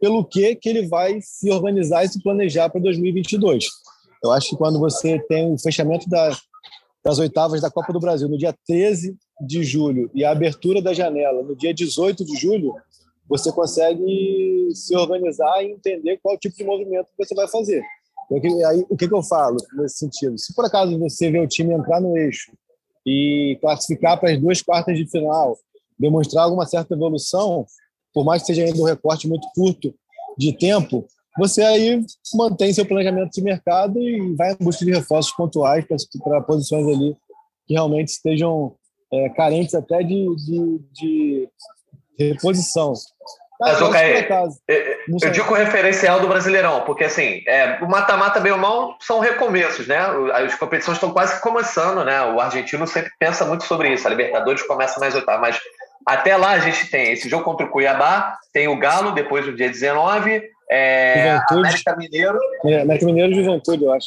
[0.00, 3.66] pelo que, que ele vai se organizar e se planejar para 2022.
[4.22, 6.36] Eu acho que quando você tem o fechamento da,
[7.04, 10.94] das oitavas da Copa do Brasil no dia 13 de julho e a abertura da
[10.94, 12.74] janela no dia 18 de julho,
[13.28, 17.82] você consegue se organizar e entender qual tipo de movimento você vai fazer.
[18.66, 20.38] Aí, o que, que eu falo nesse sentido?
[20.38, 22.52] Se por acaso você vê o time entrar no eixo
[23.06, 25.56] e classificar para as duas quartas de final,
[25.98, 27.66] demonstrar alguma certa evolução,
[28.12, 29.94] por mais que seja ainda um recorte muito curto
[30.36, 31.06] de tempo,
[31.38, 32.04] você aí
[32.34, 35.84] mantém seu planejamento de mercado e vai em busca de reforços pontuais
[36.22, 37.16] para posições ali
[37.66, 38.74] que realmente estejam
[39.12, 41.48] é, carentes até de, de, de
[42.18, 42.92] reposição.
[43.60, 44.26] Mas, Mas okay,
[44.66, 48.96] eu, eu digo o referencial do Brasileirão, porque assim, é, o mata-mata bem ou mal
[49.00, 49.98] são recomeços, né?
[50.32, 52.22] As competições estão quase começando, né?
[52.32, 54.06] O argentino sempre pensa muito sobre isso.
[54.06, 55.60] A Libertadores começa mais oitava, mas
[56.06, 59.54] até lá a gente tem esse jogo contra o Cuiabá, tem o Galo depois do
[59.54, 62.38] dia 19, é, América Mineiro.
[62.64, 64.06] É, América Mineiro e Juventude, eu acho.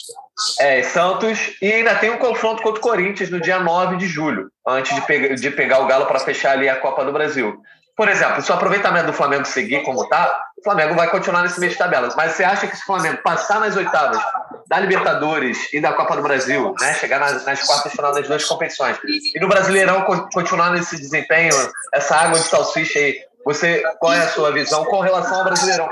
[0.60, 4.50] É, Santos, e ainda tem um confronto contra o Corinthians no dia 9 de julho,
[4.66, 7.62] antes de, pegar, de pegar o Galo para fechar ali a Copa do Brasil.
[7.96, 11.60] Por exemplo, se o aproveitamento do Flamengo seguir como está, o Flamengo vai continuar nesse
[11.60, 12.16] meio de tabelas.
[12.16, 14.20] Mas você acha que se o Flamengo passar nas oitavas
[14.68, 18.28] da Libertadores e da Copa do Brasil, né, chegar nas, nas quartas de final das
[18.28, 18.98] duas competições,
[19.36, 21.54] e no Brasileirão continuar nesse desempenho,
[21.94, 25.88] essa água de salsicha aí, você, qual é a sua visão com relação ao Brasileirão?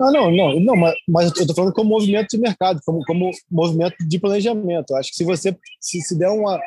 [0.00, 3.30] Ah, não, não, não, mas, mas eu estou falando como movimento de mercado, como, como
[3.50, 4.94] movimento de planejamento.
[4.96, 6.58] Acho que se você se, se der uma,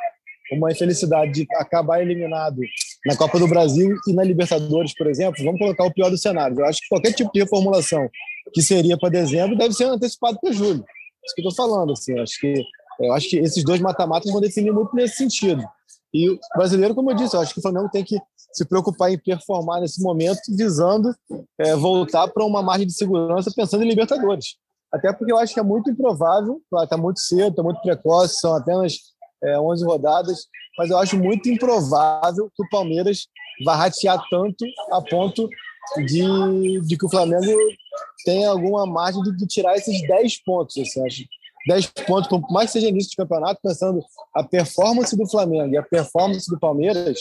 [0.52, 2.62] uma infelicidade de acabar eliminado
[3.06, 6.60] na Copa do Brasil e na Libertadores, por exemplo, vamos colocar o pior dos cenários.
[6.60, 8.10] Eu acho que qualquer tipo de reformulação
[8.54, 10.84] que seria para dezembro deve ser antecipado para julho.
[11.26, 11.94] Isso que eu estou falando.
[11.94, 12.64] Assim, acho que,
[13.00, 15.64] eu acho que esses dois mata-matas vão definir muito nesse sentido.
[16.14, 18.20] E o brasileiro, como eu disse, eu acho que o Flamengo tem que
[18.52, 21.14] se preocupar em performar nesse momento, visando
[21.58, 24.58] é, voltar para uma margem de segurança pensando em Libertadores.
[24.94, 28.56] Até porque eu acho que é muito improvável, está muito cedo, está muito precoce, são
[28.56, 29.13] apenas
[29.44, 33.28] é, 11 rodadas, mas eu acho muito improvável que o Palmeiras
[33.64, 35.48] vá ratear tanto a ponto
[36.06, 37.52] de, de que o Flamengo
[38.26, 40.78] tenha alguma margem de, de tirar esses 10 pontos.
[40.78, 41.24] Assim, acho.
[41.68, 44.04] 10 pontos, por mais que seja início de campeonato, pensando
[44.36, 47.18] a performance do Flamengo e a performance do Palmeiras,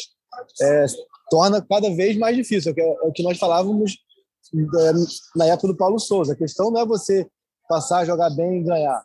[0.60, 0.86] é,
[1.30, 2.74] torna cada vez mais difícil.
[2.76, 3.96] É, é o que nós falávamos
[4.52, 4.92] é,
[5.36, 6.32] na época do Paulo Souza.
[6.32, 7.26] A questão não é você
[7.68, 9.04] passar a jogar bem e ganhar.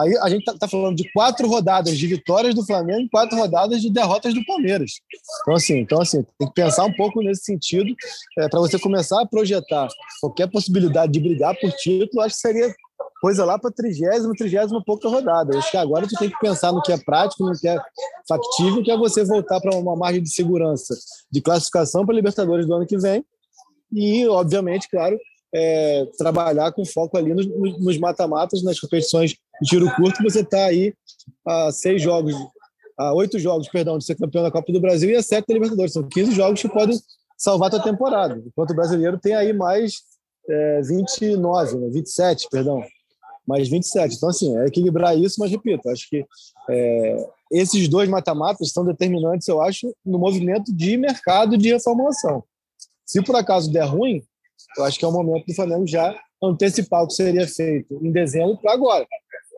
[0.00, 3.36] Aí a gente está tá falando de quatro rodadas de vitórias do Flamengo e quatro
[3.38, 5.00] rodadas de derrotas do Palmeiras.
[5.42, 7.94] Então, assim, então, assim tem que pensar um pouco nesse sentido
[8.38, 9.88] é, para você começar a projetar
[10.20, 12.22] qualquer possibilidade de brigar por título.
[12.22, 12.74] Acho que seria
[13.20, 15.56] coisa lá para trigésima, trigésima pouca rodada.
[15.56, 17.78] Acho que agora tu tem que pensar no que é prático, no que é
[18.28, 20.94] factível, que é você voltar para uma margem de segurança
[21.30, 23.24] de classificação para Libertadores do ano que vem
[23.92, 25.18] e, obviamente, claro,
[25.54, 30.94] é, trabalhar com foco ali nos mata-matas, nas competições de tiro curto, você está aí
[31.46, 32.34] a seis jogos,
[32.96, 35.54] a oito jogos, perdão, de ser campeão da Copa do Brasil e a sete da
[35.54, 35.92] Libertadores.
[35.92, 36.98] São 15 jogos que podem
[37.36, 38.42] salvar a tua temporada.
[38.44, 40.02] Enquanto o brasileiro tem aí mais
[40.48, 42.82] é, 29, né, 27, perdão,
[43.46, 44.16] mais 27.
[44.16, 46.24] Então, assim, é equilibrar isso, mas repito, acho que
[46.68, 52.44] é, esses dois mata-matas são determinantes, eu acho, no movimento de mercado de reformulação.
[53.06, 54.22] Se por acaso der ruim,
[54.76, 58.12] eu acho que é o momento do Flamengo já antecipar o que seria feito em
[58.12, 59.06] dezembro para agora,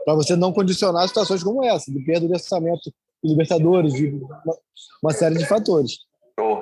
[0.05, 2.93] para você não condicionar situações como essa, de perda de orçamento
[3.23, 4.57] de Libertadores, de uma,
[5.03, 5.93] uma série de fatores.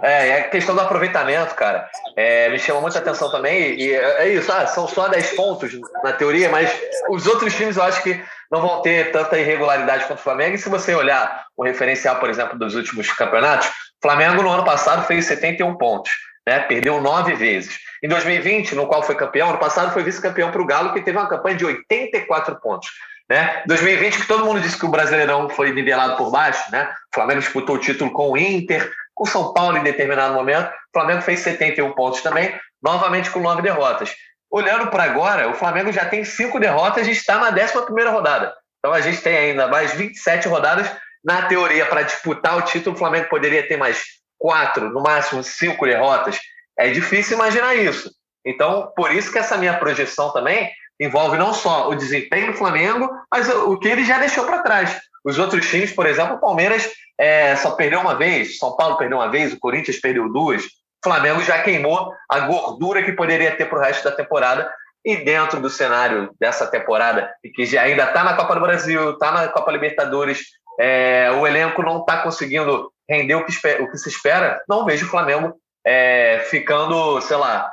[0.02, 1.88] É, é a questão do aproveitamento, cara.
[2.16, 3.78] É, me chamou muita atenção também.
[3.78, 5.72] E é, é isso, ah, são só 10 pontos
[6.02, 6.70] na teoria, mas
[7.10, 8.20] os outros times eu acho que
[8.50, 10.54] não vão ter tanta irregularidade quanto o Flamengo.
[10.54, 13.72] E se você olhar o referencial, por exemplo, dos últimos campeonatos, o
[14.02, 16.12] Flamengo no ano passado fez 71 pontos,
[16.46, 16.60] né?
[16.60, 17.78] Perdeu nove vezes.
[18.02, 21.18] Em 2020, no qual foi campeão, ano passado foi vice-campeão para o Galo, que teve
[21.18, 22.88] uma campanha de 84 pontos.
[23.28, 23.62] Né?
[23.66, 26.90] 2020, que todo mundo disse que o Brasileirão foi nivelado por baixo, né?
[27.12, 30.68] O Flamengo disputou o título com o Inter, com o São Paulo em determinado momento.
[30.68, 34.14] O Flamengo fez 71 pontos também, novamente com nove derrotas.
[34.50, 38.54] Olhando para agora, o Flamengo já tem cinco derrotas e está na 11 rodada.
[38.78, 40.90] Então a gente tem ainda mais 27 rodadas.
[41.22, 44.04] Na teoria, para disputar o título, o Flamengo poderia ter mais
[44.38, 46.38] quatro, no máximo cinco derrotas.
[46.78, 48.10] É difícil imaginar isso.
[48.46, 50.70] Então, por isso que essa minha projeção também
[51.00, 55.00] envolve não só o desempenho do Flamengo, mas o que ele já deixou para trás.
[55.24, 59.18] Os outros times, por exemplo, o Palmeiras é, só perdeu uma vez, São Paulo perdeu
[59.18, 60.64] uma vez, o Corinthians perdeu duas.
[60.64, 60.68] O
[61.04, 64.70] Flamengo já queimou a gordura que poderia ter para o resto da temporada.
[65.04, 69.12] E dentro do cenário dessa temporada, e que já ainda está na Copa do Brasil,
[69.12, 70.40] está na Copa Libertadores,
[70.78, 75.06] é, o elenco não está conseguindo render o que, o que, se espera, não vejo
[75.06, 75.54] o Flamengo
[75.86, 77.70] é, ficando, sei lá,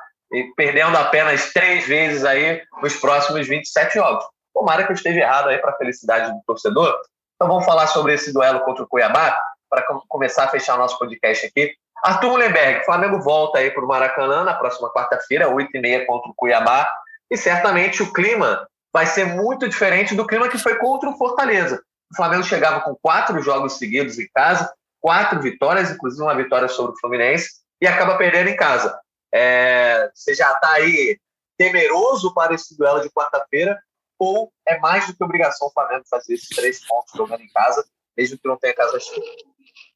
[0.55, 4.25] perdendo apenas três vezes aí nos próximos 27 jogos.
[4.53, 6.95] Tomara que eu esteja errado aí para a felicidade do torcedor,
[7.35, 9.37] então vamos falar sobre esse duelo contra o Cuiabá,
[9.69, 11.73] para começar a fechar nosso podcast aqui.
[12.03, 16.89] Arthur Mullenberg, Flamengo volta aí para o Maracanã na próxima quarta-feira, 8h30 contra o Cuiabá,
[17.29, 21.81] e certamente o clima vai ser muito diferente do clima que foi contra o Fortaleza.
[22.11, 24.71] O Flamengo chegava com quatro jogos seguidos em casa,
[25.01, 27.49] quatro vitórias, inclusive uma vitória sobre o Fluminense,
[27.81, 28.97] e acaba perdendo em casa.
[29.37, 31.19] É, você já está aí
[31.57, 33.77] temeroso para esse duelo de quarta-feira,
[34.17, 37.85] ou é mais do que obrigação o Flamengo fazer esses três pontos jogando em casa,
[38.17, 39.21] mesmo que não tenha casa cheia?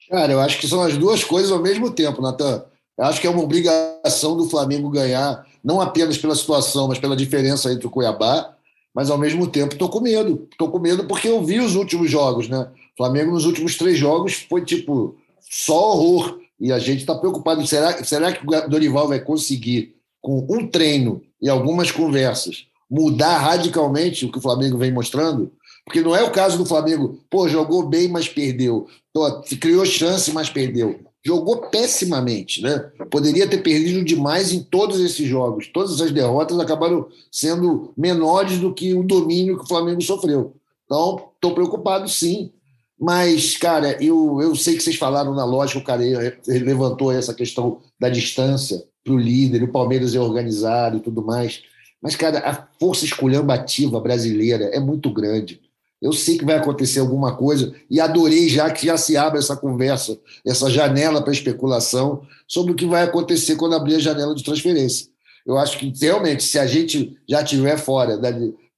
[0.10, 2.66] Cara, eu acho que são as duas coisas ao mesmo tempo, Natan.
[2.98, 7.16] Eu acho que é uma obrigação do Flamengo ganhar, não apenas pela situação, mas pela
[7.16, 8.58] diferença entre o Cuiabá,
[8.94, 10.50] mas ao mesmo tempo estou com medo.
[10.52, 12.70] Estou com medo porque eu vi os últimos jogos, né?
[12.94, 16.40] O Flamengo nos últimos três jogos foi tipo só horror.
[16.60, 17.66] E a gente está preocupado.
[17.66, 24.26] Será, será que o Dorival vai conseguir, com um treino e algumas conversas, mudar radicalmente
[24.26, 25.52] o que o Flamengo vem mostrando,
[25.86, 28.88] porque não é o caso do Flamengo, pô, jogou bem, mas perdeu.
[29.14, 31.00] Pô, criou chance, mas perdeu.
[31.26, 32.78] Jogou pessimamente, né?
[33.10, 35.68] Poderia ter perdido demais em todos esses jogos.
[35.68, 40.54] Todas essas derrotas acabaram sendo menores do que o domínio que o Flamengo sofreu.
[40.86, 42.52] Então, estou preocupado sim.
[43.00, 46.04] Mas, cara, eu, eu sei que vocês falaram na lógica, o cara
[46.48, 51.62] levantou essa questão da distância para o líder, o Palmeiras é organizado e tudo mais.
[52.02, 55.62] Mas, cara, a força esculhambativa brasileira é muito grande.
[56.02, 59.56] Eu sei que vai acontecer alguma coisa e adorei já que já se abre essa
[59.56, 64.44] conversa, essa janela para especulação sobre o que vai acontecer quando abrir a janela de
[64.44, 65.08] transferência.
[65.46, 68.30] Eu acho que realmente, se a gente já estiver fora da,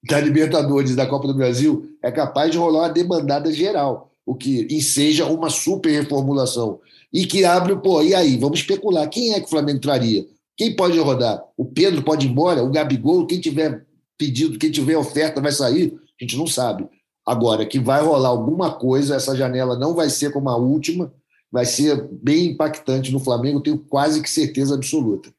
[0.04, 4.66] da Libertadores da Copa do Brasil, é capaz de rolar uma demandada geral, o que
[4.70, 6.80] e seja uma super reformulação.
[7.12, 8.38] E que abre, pô, e aí?
[8.38, 9.10] Vamos especular.
[9.10, 10.26] Quem é que o Flamengo traria?
[10.56, 11.44] Quem pode rodar?
[11.58, 12.64] O Pedro pode ir embora?
[12.64, 13.28] O Gabigol?
[13.28, 13.86] Quem tiver
[14.18, 15.94] pedido, quem tiver oferta vai sair?
[16.18, 16.88] A gente não sabe.
[17.28, 21.14] Agora, que vai rolar alguma coisa, essa janela não vai ser como a última,
[21.52, 25.30] vai ser bem impactante no Flamengo, tenho quase que certeza absoluta.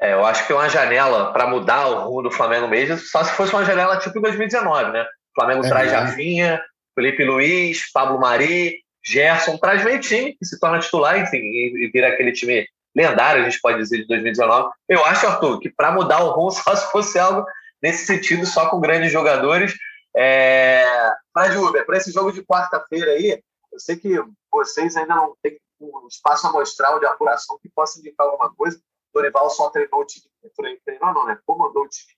[0.00, 3.32] É, eu acho que uma janela para mudar o rumo do Flamengo mesmo, só se
[3.34, 5.02] fosse uma janela tipo 2019, né?
[5.02, 5.96] O Flamengo é, traz é.
[6.94, 12.08] Felipe Luiz, Pablo Mari, Gerson, traz meio time que se torna titular, enfim, e vira
[12.08, 14.70] aquele time lendário, a gente pode dizer, de 2019.
[14.88, 17.44] Eu acho, Arthur, que para mudar o rumo, só se fosse algo
[17.82, 19.74] nesse sentido, só com grandes jogadores.
[20.14, 20.84] É...
[21.34, 25.58] Mas, Uber, para esse jogo de quarta-feira aí, eu sei que vocês ainda não têm
[25.80, 28.78] um espaço amostral de apuração que possa indicar alguma coisa.
[28.78, 30.26] O Dorival só treinou o time.
[30.84, 31.38] Treinou não, né?
[31.44, 32.12] Comandou o time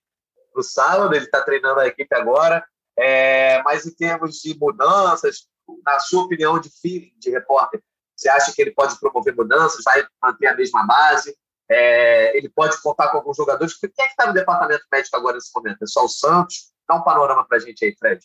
[0.55, 2.65] no sábado, ele está treinando a equipe agora.
[2.97, 5.47] É, mas em termos de mudanças,
[5.85, 7.81] na sua opinião de feeling de repórter,
[8.15, 11.35] você acha que ele pode promover mudanças, vai manter a mesma base?
[11.69, 13.77] É, ele pode contar com alguns jogadores?
[13.77, 15.83] Quem é que está no departamento médico agora nesse momento?
[15.83, 16.71] É só o Santos?
[16.87, 18.23] Dá um panorama para a gente aí, Fred.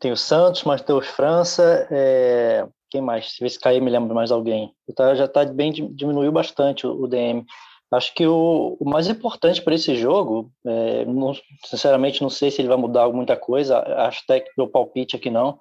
[0.00, 2.66] Tem o Santos, Matheus França, é...
[2.88, 3.36] quem mais?
[3.36, 4.74] Se cair, me lembro mais alguém.
[4.96, 7.44] Tá, já está bem, diminuiu bastante o DM.
[7.92, 11.34] Acho que o, o mais importante para esse jogo, é, não,
[11.66, 15.28] sinceramente, não sei se ele vai mudar muita coisa, acho até que o palpite aqui
[15.28, 15.58] não,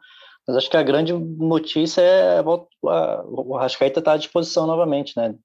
[0.47, 4.65] mas acho que a grande notícia é a, a, o Rascaeta estar tá à disposição
[4.65, 5.36] novamente, né?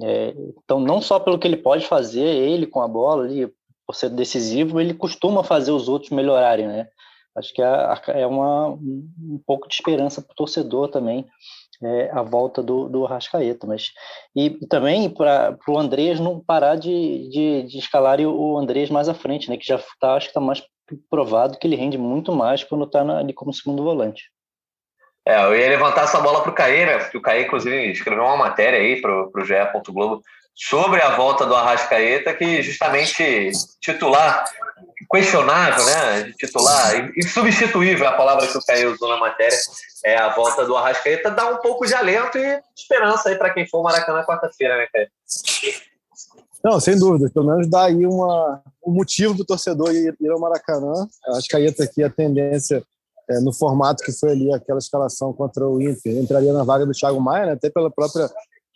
[0.00, 3.52] É, então, não só pelo que ele pode fazer, ele com a bola ali,
[3.86, 6.88] por ser decisivo, ele costuma fazer os outros melhorarem, né?
[7.36, 11.26] Acho que é, é uma, um pouco de esperança para o torcedor também,
[11.82, 13.66] é, a volta do, do Arrascaeta.
[13.66, 13.90] Mas,
[14.34, 19.14] e, também para o Andrés não parar de, de, de escalar o Andrés mais à
[19.14, 19.56] frente, né?
[19.56, 20.62] Que já tá, acho que está mais
[21.10, 24.24] provado que ele rende muito mais quando está ali como segundo volante.
[25.26, 27.10] É, eu ia levantar essa bola para o Caê, né?
[27.14, 29.54] O Caê, inclusive, escreveu uma matéria aí para o GE.
[29.92, 30.20] Globo
[30.54, 33.50] sobre a volta do Arrascaeta, que justamente
[33.80, 34.44] titular
[35.10, 36.32] questionável, né?
[36.38, 39.58] Titular, insubstituível é a palavra que o Caio usou na matéria,
[40.04, 43.66] é a volta do Arrascaeta, dá um pouco de alento e esperança aí para quem
[43.66, 45.08] for Maracanã quarta-feira, né, Caio?
[46.64, 47.28] Não, sem dúvida.
[47.32, 51.08] Pelo menos dá aí uma, um motivo para o torcedor ir, ir ao Maracanã.
[51.26, 52.82] A Arrascaeta aqui, a tendência
[53.28, 56.92] é, no formato que foi ali aquela escalação contra o Inter, entraria na vaga do
[56.92, 58.30] Thiago Maia, né, até pela própria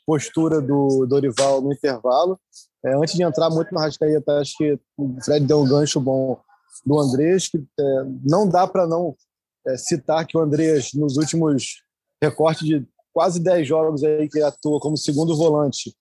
[0.06, 2.38] postura do Dorival no intervalo.
[2.84, 6.38] É, antes de entrar muito no Rascaeta, acho que o Fred deu um gancho bom
[6.84, 9.16] do Andrés, que é, não dá para não
[9.66, 11.82] é, citar que o Andrés, nos últimos
[12.22, 15.94] recortes de quase 10 jogos aí que atua como segundo volante,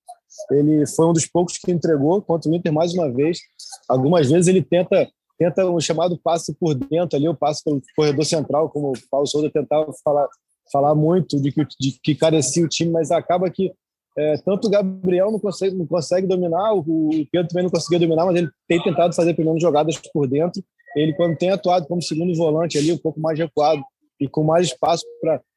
[0.51, 3.39] ele foi um dos poucos que entregou contra o Inter mais uma vez.
[3.87, 8.25] Algumas vezes ele tenta tenta um chamado passe por dentro ali, o passe pelo corredor
[8.25, 10.27] central, como o Paulo Souza tentava falar,
[10.71, 13.73] falar muito de que, de que carecia o time, mas acaba que
[14.17, 18.25] é, tanto o Gabriel não consegue, não consegue dominar, o, Pedro também não conseguia dominar,
[18.25, 20.63] mas ele tem tentado fazer pelo jogadas por dentro.
[20.95, 23.83] Ele, quando tem atuado como segundo volante ali, um pouco mais recuado
[24.17, 25.03] e com mais espaço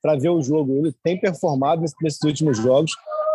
[0.02, 2.90] para ver o jogo, ele tem performado nesses últimos jogos.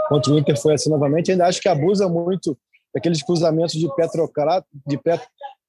[0.10, 1.32] Contra o Inter foi assim novamente.
[1.32, 2.58] Ainda acho que abusa muito
[2.94, 5.22] daqueles cruzamentos de pé trocado, de pé,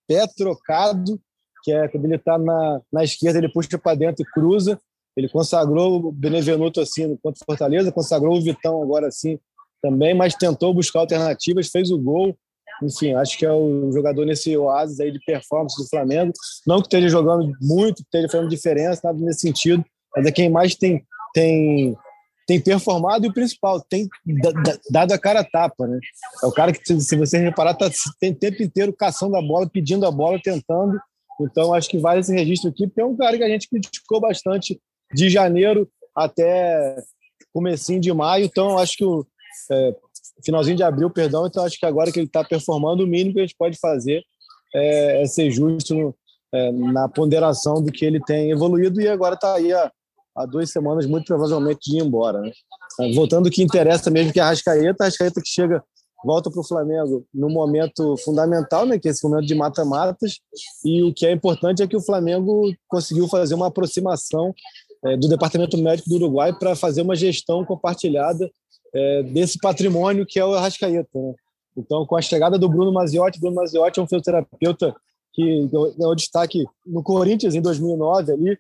[0.09, 1.21] pé trocado,
[1.63, 4.79] que é quando ele está na, na esquerda, ele puxa para dentro e cruza.
[5.17, 9.39] Ele consagrou o Benevenuto assim contra o Fortaleza, consagrou o Vitão agora assim
[9.81, 12.37] também, mas tentou buscar alternativas, fez o gol.
[12.83, 16.33] Enfim, acho que é o jogador nesse oásis aí de performance do Flamengo.
[16.67, 19.85] Não que esteja jogando muito, esteja fazendo diferença, nada nesse sentido,
[20.17, 21.05] mas é quem mais tem,
[21.35, 21.95] tem,
[22.47, 24.09] tem performado e o principal, tem
[24.91, 25.99] dado a cara a tapa, né?
[26.43, 29.69] É o cara que, se você reparar, tá tem o tempo inteiro caçando a bola,
[29.69, 30.99] pedindo a bola, tentando.
[31.41, 34.21] Então, acho que vale esse registro aqui, porque é um cara que a gente criticou
[34.21, 34.81] bastante
[35.15, 36.97] de janeiro até
[37.53, 38.45] comecinho de maio.
[38.45, 39.27] Então, acho que o
[39.71, 39.95] é,
[40.45, 41.47] finalzinho de abril, perdão.
[41.47, 44.23] Então, acho que agora que ele está performando, o mínimo que a gente pode fazer
[44.75, 46.15] é, é ser justo no,
[46.53, 49.91] é, na ponderação do que ele tem evoluído e agora está aí há,
[50.37, 52.41] há, duas semanas, muito provavelmente, de ir embora.
[52.41, 52.53] Né?
[53.15, 55.83] Voltando ao que interessa mesmo, que é a Rascaeta, a Rascaeta que chega
[56.25, 60.41] volta para o Flamengo no momento fundamental, né, que é esse momento de mata-matas,
[60.85, 64.84] e o que é importante é que o Flamengo conseguiu fazer uma aproximação é,
[65.17, 68.51] do Departamento Médico do Uruguai para fazer uma gestão compartilhada
[68.95, 71.09] é, desse patrimônio que é o Arrascaeta.
[71.15, 71.35] Né?
[71.77, 74.95] Então, com a chegada do Bruno Maziotti, Bruno Maziotti é um fisioterapeuta
[75.33, 78.59] que deu destaque no Corinthians em 2009 ali,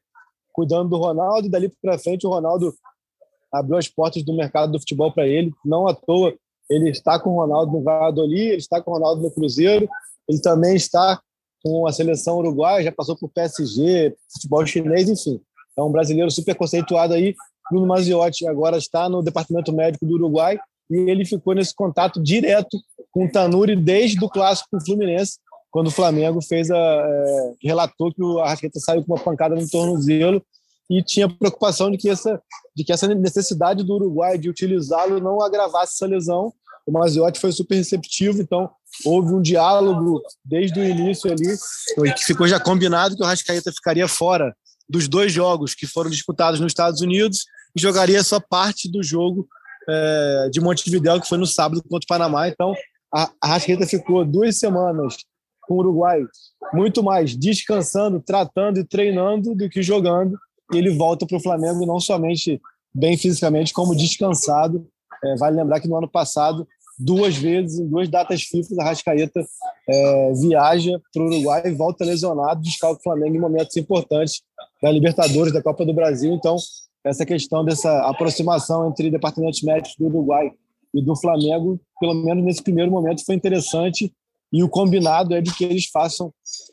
[0.52, 2.74] cuidando do Ronaldo, e dali para frente o Ronaldo
[3.52, 6.34] abriu as portas do mercado do futebol para ele, não à toa
[6.68, 9.88] ele está com o Ronaldo no Valladolid, ele está com o Ronaldo no Cruzeiro,
[10.28, 11.20] ele também está
[11.62, 15.40] com a seleção uruguaia, já passou por PSG, futebol chinês, enfim
[15.76, 17.34] é um brasileiro super conceituado aí.
[17.70, 20.58] Bruno Maziotti agora está no departamento médico do Uruguai
[20.90, 22.78] e ele ficou nesse contato direto
[23.10, 25.38] com o Tanuri desde o clássico Fluminense,
[25.70, 29.68] quando o Flamengo fez a é, relatou que o Arrascaeta saiu com uma pancada no
[29.68, 30.44] tornozelo
[30.90, 32.40] e tinha preocupação de que essa
[32.76, 36.52] de que essa necessidade do Uruguai de utilizá-lo não agravasse essa lesão.
[36.86, 38.68] O Maziotti foi super receptivo, então
[39.06, 41.56] houve um diálogo desde o início ali,
[42.12, 44.54] que ficou já combinado que o Arrascaeta ficaria fora
[44.88, 47.44] dos dois jogos que foram disputados nos Estados Unidos
[47.76, 49.48] e jogaria só parte do jogo
[49.88, 52.48] é, de Montevideo, que foi no sábado contra o Panamá.
[52.48, 52.74] Então,
[53.12, 55.16] a, a Rascaeta ficou duas semanas
[55.62, 56.22] com o Uruguai
[56.72, 60.38] muito mais descansando, tratando e treinando do que jogando.
[60.72, 62.60] E ele volta para o Flamengo não somente
[62.94, 64.86] bem fisicamente, como descansado.
[65.24, 66.66] É, vale lembrar que no ano passado
[66.98, 69.44] duas vezes, em duas datas FIFA, a Rascaeta
[69.88, 74.42] é, viaja para o Uruguai e volta lesionado, descalca o Flamengo em momentos importantes
[74.82, 76.32] da Libertadores, da Copa do Brasil.
[76.32, 76.56] Então,
[77.04, 80.50] essa questão dessa aproximação entre departamentos médicos do Uruguai
[80.94, 84.12] e do Flamengo, pelo menos nesse primeiro momento, foi interessante.
[84.52, 86.32] E o combinado é de que eles façam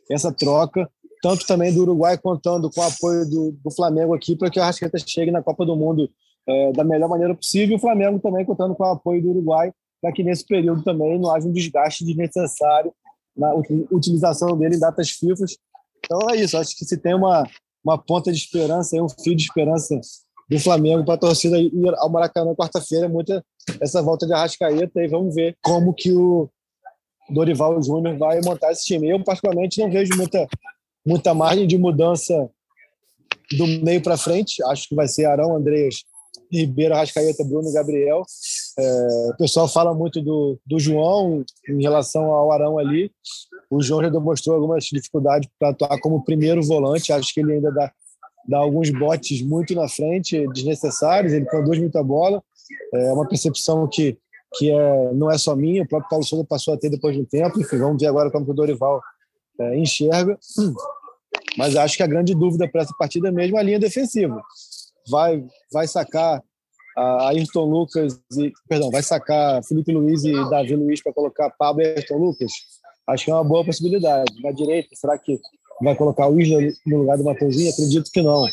[0.09, 0.89] essa troca,
[1.22, 4.65] tanto também do Uruguai contando com o apoio do, do Flamengo aqui para que a
[4.65, 6.09] Rascaeta chegue na Copa do Mundo
[6.47, 7.74] é, da melhor maneira possível.
[7.74, 11.19] E o Flamengo também contando com o apoio do Uruguai para que nesse período também
[11.19, 12.93] não haja um desgaste desnecessário
[13.37, 13.53] na
[13.91, 15.45] utilização dele em datas FIFA.
[16.03, 17.47] Então é isso, acho que se tem uma,
[17.83, 19.99] uma ponta de esperança, um fio de esperança
[20.49, 23.43] do Flamengo para a torcida ir ao Maracanã quarta-feira, é muita
[23.79, 26.49] essa volta de Arrascaeta e vamos ver como que o
[27.29, 29.09] Dorival Júnior vai montar esse time.
[29.09, 30.47] Eu, particularmente, não vejo muita,
[31.05, 32.49] muita margem de mudança
[33.57, 34.61] do meio para frente.
[34.65, 36.03] Acho que vai ser Arão, Andreas
[36.51, 38.23] Ribeiro, Rascaeta, Bruno, Gabriel.
[38.78, 43.11] É, o pessoal fala muito do, do João em relação ao Arão ali.
[43.69, 47.11] O João já demonstrou algumas dificuldades para atuar como primeiro volante.
[47.11, 47.91] Acho que ele ainda dá,
[48.47, 51.34] dá alguns botes muito na frente, desnecessários.
[51.34, 52.43] Ele conduz muita bola.
[52.93, 54.17] É uma percepção que,
[54.55, 57.22] que é, não é só minha, o próprio Paulo Souza passou a ter depois de
[57.22, 57.59] um tempo.
[57.59, 59.01] Enfim, vamos ver agora como o Dorival
[59.59, 60.38] é, enxerga.
[61.57, 64.41] Mas acho que a grande dúvida para essa partida é mesmo a linha defensiva
[65.09, 66.43] vai, vai sacar
[67.27, 71.85] Ayrton Lucas, e, perdão, vai sacar Felipe Luiz e Davi Luiz para colocar Pablo e
[71.85, 72.51] Ayrton Lucas?
[73.07, 74.31] Acho que é uma boa possibilidade.
[74.41, 75.39] Na direita, será que
[75.81, 77.71] vai colocar o Isla no lugar do Mateuzinho?
[77.71, 78.45] Acredito que não.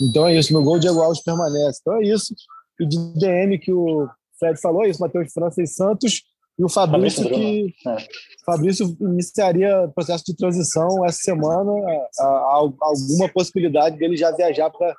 [0.00, 1.78] Então é isso, meu gol, Diego Alves permanece.
[1.80, 2.34] Então é isso.
[2.80, 4.08] E de DM que o
[4.38, 6.22] Fred falou, é isso, Matheus França e Santos,
[6.58, 7.96] e o Fabrício que é.
[8.44, 11.72] Fabrício iniciaria processo de transição essa semana,
[12.18, 14.94] a, a, a, alguma possibilidade dele já viajar para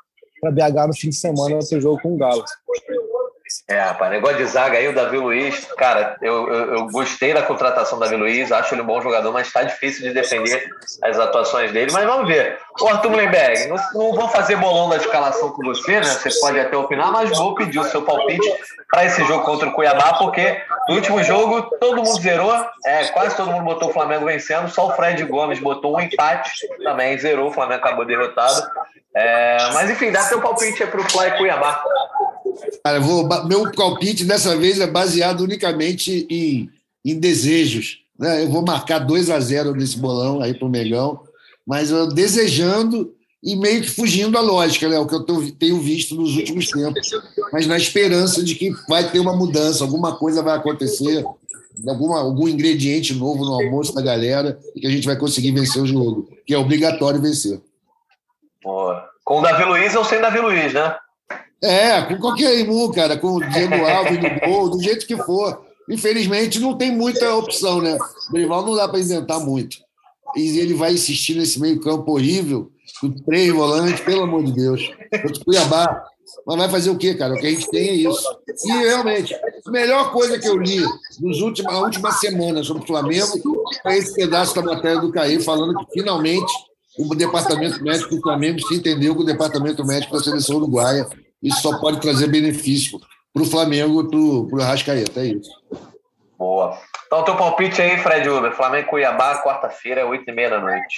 [0.45, 2.43] para BH no fim de semana seu jogo com o Galo.
[3.67, 7.43] É, rapaz, negócio de zaga aí, o Davi Luiz, cara, eu, eu, eu, gostei da
[7.43, 10.67] contratação do Davi Luiz, acho ele um bom jogador, mas está difícil de defender
[11.03, 11.91] as atuações dele.
[11.91, 12.57] Mas vamos ver.
[12.81, 16.03] O Arthur Mullenberg, não, não vou fazer bolão da escalação com você, né?
[16.03, 18.51] Você pode até opinar, mas vou pedir o seu palpite
[18.89, 22.53] para esse jogo contra o Cuiabá, porque no último jogo todo mundo zerou,
[22.85, 26.51] é, quase todo mundo botou o Flamengo vencendo, só o Fred Gomes botou um empate,
[26.83, 28.67] também zerou, o Flamengo acabou derrotado.
[29.15, 31.83] É, mas enfim, dá seu palpite para o Fly Cuiabá.
[32.83, 36.69] Cara, vou, meu palpite dessa vez é baseado unicamente em,
[37.03, 37.99] em desejos.
[38.17, 38.43] Né?
[38.43, 41.21] Eu vou marcar 2 a 0 nesse bolão aí para o Megão,
[41.65, 44.97] mas eu desejando e meio que fugindo da lógica, né?
[44.97, 47.11] o que eu tô, tenho visto nos últimos tempos,
[47.53, 51.23] mas na esperança de que vai ter uma mudança, alguma coisa vai acontecer,
[51.87, 55.81] alguma, algum ingrediente novo no almoço da galera e que a gente vai conseguir vencer
[55.81, 57.61] o jogo, que é obrigatório vencer.
[59.23, 60.95] Com o Davi Luiz ou sem Davi Luiz, né?
[61.61, 65.65] É, com qualquer irmão, cara, com o Diego Alves no gol, do jeito que for.
[65.89, 67.97] Infelizmente, não tem muita opção, né?
[68.29, 69.77] O Dorival não dá para inventar muito.
[70.35, 74.91] E ele vai insistir nesse meio-campo horrível, com três volantes, pelo amor de Deus.
[75.21, 76.03] Contra Cuiabá.
[76.45, 77.35] Mas vai fazer o quê, cara?
[77.35, 78.27] O que a gente tem é isso.
[78.65, 80.83] E realmente, a melhor coisa que eu li
[81.19, 85.41] nos últimos, na última semana sobre o Flamengo é esse pedaço da matéria do Caí
[85.41, 86.51] falando que finalmente
[86.97, 91.07] o departamento médico do Flamengo se entendeu com o departamento médico da seleção uruguaia.
[91.41, 92.99] Isso só pode trazer benefício
[93.33, 95.51] para o Flamengo e para o Arrascaeta, é isso.
[96.37, 96.77] Boa.
[97.05, 98.51] Então, teu palpite aí, Fred Uber.
[98.53, 100.95] Flamengo Cuiabá, quarta-feira, 8h30 da noite.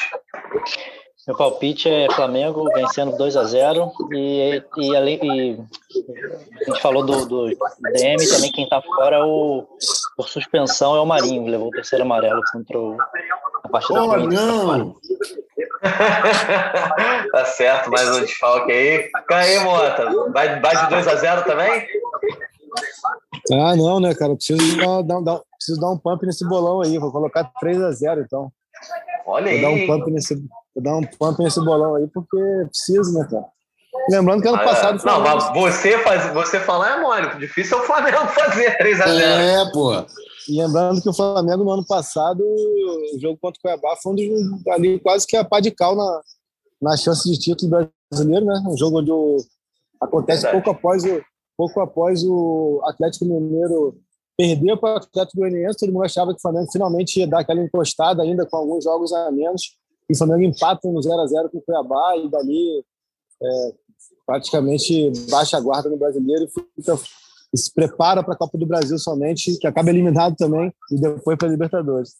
[1.28, 5.59] Meu palpite é Flamengo vencendo 2 a 0 e, e, além, e
[6.61, 9.67] a gente falou do, do DM também, quem está fora o,
[10.15, 12.97] por suspensão é o Marinho, levou o terceiro amarelo contra o,
[13.61, 14.01] a partida.
[14.01, 14.95] Oh, não!
[17.32, 19.11] tá certo, mais um desfalque aí.
[19.28, 20.09] Caí, Mota.
[20.32, 21.88] Vai, vai de 2 a 0 também?
[23.51, 24.34] Ah, não, né, cara?
[24.34, 26.97] Preciso dar, dar, dar, preciso dar um pump nesse bolão aí.
[26.97, 28.49] Vou colocar 3 a 0 então.
[29.28, 29.61] Olha aí.
[29.61, 32.38] Vou dar um pump nesse, vou dar um pump nesse bolão aí, porque
[32.69, 33.45] preciso, né, cara?
[34.09, 35.03] Lembrando que ano ah, passado.
[35.03, 37.39] Não, mas você, faz, você falar é mole.
[37.39, 39.91] Difícil é o Flamengo fazer 3 a 0 É, pô.
[40.47, 44.15] E lembrando que o Flamengo no ano passado, o jogo contra o Cuiabá foi um
[44.15, 46.21] dos, ali quase que a pá de cal na,
[46.82, 48.63] na chance de título brasileiro, né?
[48.65, 49.38] Um jogo onde o,
[49.99, 51.21] acontece pouco após o
[51.57, 53.99] pouco após o Atlético Mineiro
[54.38, 57.61] perder para o Atlético Goianiense, todo mundo achava que o Flamengo finalmente ia dar aquela
[57.61, 59.77] encostada ainda com alguns jogos a menos.
[60.09, 62.85] E o Flamengo empata no 0 a 0 com o Cuiabá e dali
[63.41, 63.73] é,
[64.25, 66.97] praticamente baixa a guarda no brasileiro e fica
[67.53, 71.38] e se prepara para a Copa do Brasil somente, que acaba eliminado também, e depois
[71.38, 72.15] para a Libertadores.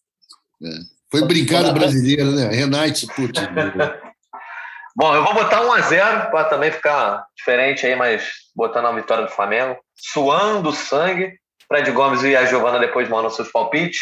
[0.64, 0.70] É.
[1.12, 2.48] Foi brincada brasileira, né?
[2.48, 3.42] Renate Putin.
[4.96, 8.24] Bom, eu vou botar 1 a 0 para também ficar diferente aí, mas
[8.56, 11.34] botando a vitória do Flamengo, suando sangue.
[11.68, 14.00] Fred Gomes e a Giovana depois mandam seus palpites.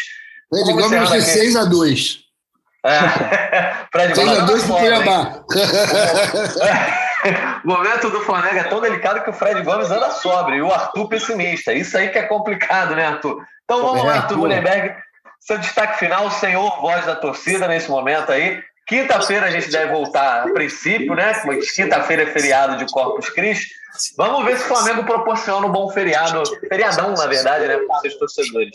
[0.48, 2.26] Fred Vamos Gomes de 6 a 2
[2.84, 2.98] é.
[3.90, 5.44] Fred 6 a 2 pro Cuiabá.
[7.64, 10.72] O momento do Flamengo é tão delicado que o Fred Gomes anda sobre e o
[10.72, 11.72] Arthur pessimista.
[11.72, 13.42] Isso aí que é complicado, né, Arthur?
[13.64, 14.94] Então vamos é, lá, Arthur Mullenberg.
[15.40, 18.62] Seu destaque final, senhor voz da torcida nesse momento aí.
[18.86, 21.32] Quinta-feira a gente deve voltar a princípio, né?
[21.74, 23.66] Quinta-feira é feriado de Corpus Christi.
[24.16, 28.00] Vamos ver se o Flamengo proporciona um bom feriado, feriadão, na verdade, né, para os
[28.02, 28.70] seus torcedores.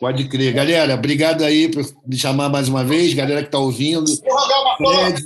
[0.00, 0.52] Pode crer.
[0.52, 4.06] Galera, obrigado aí por me chamar mais uma vez, galera que está ouvindo.
[4.76, 5.24] Fred,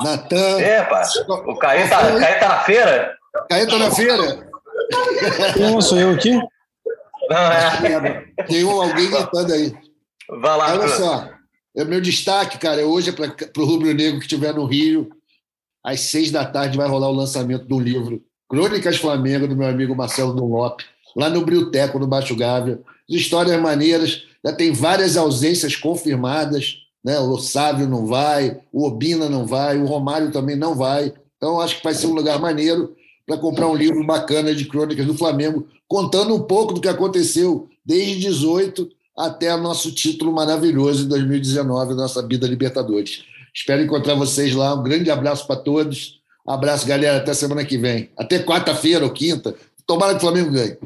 [0.00, 0.60] Natan.
[0.60, 3.16] Epa, o Caê tá, Caê tá na feira?
[3.48, 4.50] Caê tá na feira?
[5.58, 6.32] Não, sou eu aqui?
[7.28, 8.44] Não, é.
[8.46, 9.74] Tem um, alguém gritando aí.
[10.28, 11.28] Vai lá, Olha só,
[11.76, 12.86] é meu destaque, cara.
[12.86, 15.08] Hoje é para o Rubro Negro que estiver no Rio.
[15.84, 19.94] Às seis da tarde vai rolar o lançamento do livro Crônicas Flamengo, do meu amigo
[19.94, 20.80] Marcelo Dunlop,
[21.16, 22.80] lá no Brilteco, no Baixo Gávea.
[23.08, 26.78] Histórias maneiras, já tem várias ausências confirmadas.
[27.04, 27.18] Né?
[27.18, 31.12] O Sávio não vai, o Obina não vai, o Romário também não vai.
[31.36, 32.94] Então, acho que vai ser um lugar maneiro
[33.26, 37.68] para comprar um livro bacana de crônicas do Flamengo, contando um pouco do que aconteceu
[37.84, 43.24] desde 18 até o nosso título maravilhoso em 2019, nossa vida Libertadores.
[43.54, 44.74] Espero encontrar vocês lá.
[44.74, 46.20] Um grande abraço para todos.
[46.46, 47.18] Um abraço, galera.
[47.18, 48.12] Até semana que vem.
[48.16, 49.54] Até quarta-feira ou quinta.
[49.86, 50.78] Tomara que o Flamengo ganhe.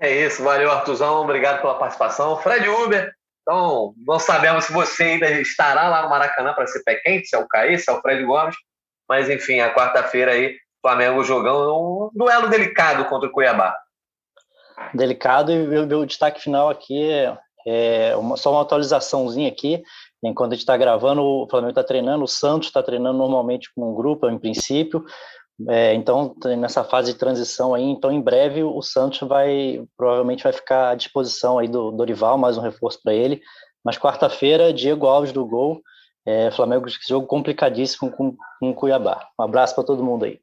[0.00, 0.42] É isso.
[0.42, 1.22] Valeu, Artuzão.
[1.22, 2.36] Obrigado pela participação.
[2.38, 3.12] Fred Uber.
[3.42, 7.36] Então, não sabemos se você ainda estará lá no Maracanã para ser pé quente, se
[7.36, 8.56] é o Caí, se é o Fred Gomes.
[9.06, 13.76] Mas, enfim, a quarta-feira aí, Flamengo jogando um duelo delicado contra o Cuiabá
[14.92, 17.36] delicado e o meu destaque final aqui é,
[17.66, 19.82] é uma, só uma atualizaçãozinha aqui.
[20.28, 23.90] Enquanto a gente está gravando, o Flamengo está treinando, o Santos está treinando normalmente com
[23.90, 25.04] um grupo, em princípio.
[25.68, 30.52] É, então, nessa fase de transição aí, então em breve o Santos vai provavelmente vai
[30.52, 33.40] ficar à disposição aí do Dorival, mais um reforço para ele.
[33.84, 35.80] Mas quarta-feira, Diego Alves do gol.
[36.26, 39.28] É, Flamengo, jogo complicadíssimo com, com Cuiabá.
[39.38, 40.40] Um abraço para todo mundo aí.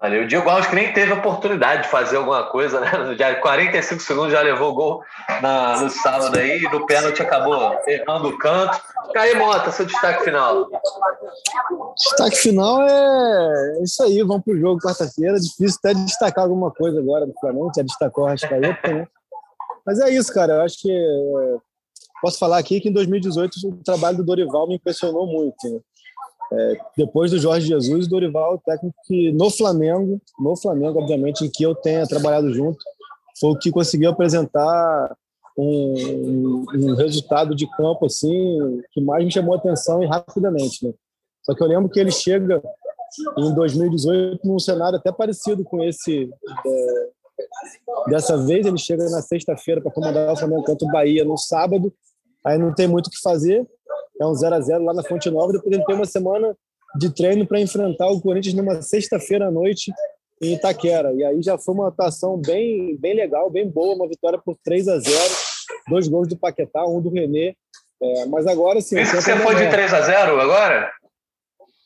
[0.00, 0.22] Valeu.
[0.22, 2.90] O Diego Alves que nem teve oportunidade de fazer alguma coisa, né?
[3.18, 5.02] Já 45 segundos já levou o gol
[5.42, 8.80] na, no sábado aí, no pênalti acabou errando o canto.
[9.12, 10.68] Caí Mota, seu destaque final.
[11.96, 15.40] Destaque final é isso aí, vamos pro jogo quarta-feira.
[15.40, 19.06] Difícil até destacar alguma coisa agora do Flamengo, já destacou a Rascaeta, né?
[19.84, 20.52] Mas é isso, cara.
[20.54, 21.56] Eu acho que é,
[22.20, 25.56] posso falar aqui que em 2018 o trabalho do Dorival me impressionou muito.
[25.68, 25.80] Né?
[26.50, 31.44] É, depois do Jorge Jesus, o Dorival, o técnico que no Flamengo, no Flamengo, obviamente,
[31.44, 32.78] em que eu tenha trabalhado junto,
[33.38, 35.16] foi o que conseguiu apresentar
[35.56, 40.86] um, um, resultado de campo assim que mais me chamou a atenção e rapidamente.
[40.86, 40.94] Né?
[41.42, 42.62] Só que eu lembro que ele chega
[43.36, 46.30] em 2018 num cenário até parecido com esse.
[46.66, 47.08] É,
[48.08, 51.92] dessa vez ele chega na sexta-feira para comandar o Flamengo contra o Bahia no sábado,
[52.44, 53.66] aí não tem muito o que fazer,
[54.20, 56.56] é um 0 a 0 lá na Fonte Nova, depois ele tem uma semana
[56.96, 59.92] de treino para enfrentar o Corinthians numa sexta-feira à noite
[60.42, 61.12] em Itaquera.
[61.12, 64.88] E aí já foi uma atuação bem, bem legal, bem boa, uma vitória por 3
[64.88, 65.48] a 0
[65.88, 67.54] dois gols do Paquetá, um do Renê.
[68.00, 69.00] É, mas agora sim.
[69.00, 70.90] Isso que você foi de 3 a 0 agora?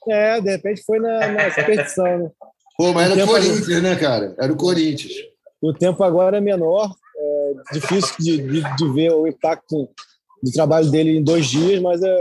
[0.09, 2.31] É, de repente foi na, na competição, né?
[2.77, 4.35] Pô, mas era o Corinthians, né, cara?
[4.39, 5.13] Era o Corinthians.
[5.61, 9.89] O tempo agora é menor, é difícil de, de, de ver o impacto
[10.43, 12.17] do trabalho dele em dois dias, mas é,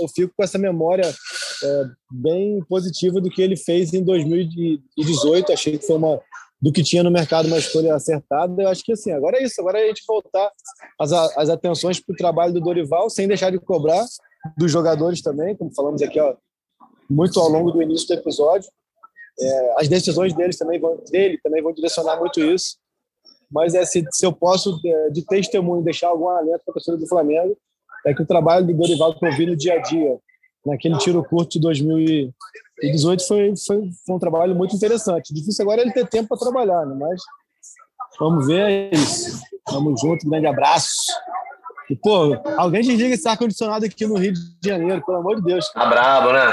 [0.00, 1.04] eu fico com essa memória
[1.64, 5.52] é, bem positiva do que ele fez em 2018.
[5.52, 6.20] Achei que foi uma
[6.60, 8.62] do que tinha no mercado uma escolha acertada.
[8.62, 9.60] Eu acho que assim, agora é isso.
[9.60, 10.50] Agora é a gente voltar
[10.98, 14.04] as, as atenções para o trabalho do Dorival, sem deixar de cobrar
[14.56, 16.34] dos jogadores também, como falamos aqui ó,
[17.10, 18.70] muito ao longo do início do episódio.
[19.38, 22.76] É, as decisões deles também vão, dele também vão direcionar muito isso.
[23.50, 26.96] Mas é, se, se eu posso, de, de testemunho, deixar algum alento para a torcida
[26.96, 27.56] do Flamengo,
[28.04, 30.18] é que o trabalho do Dorival que eu vi no dia a dia,
[30.64, 35.34] naquele tiro curto de 2018, foi, foi, foi um trabalho muito interessante.
[35.34, 36.96] Difícil agora ele ter tempo para trabalhar, né?
[36.98, 37.20] mas
[38.18, 39.40] vamos ver é isso.
[39.64, 41.12] Tamo junto, grande abraço.
[41.88, 45.70] E, pô, alguém desliga esse ar-condicionado aqui no Rio de Janeiro, pelo amor de Deus.
[45.72, 46.52] Tá brabo, né?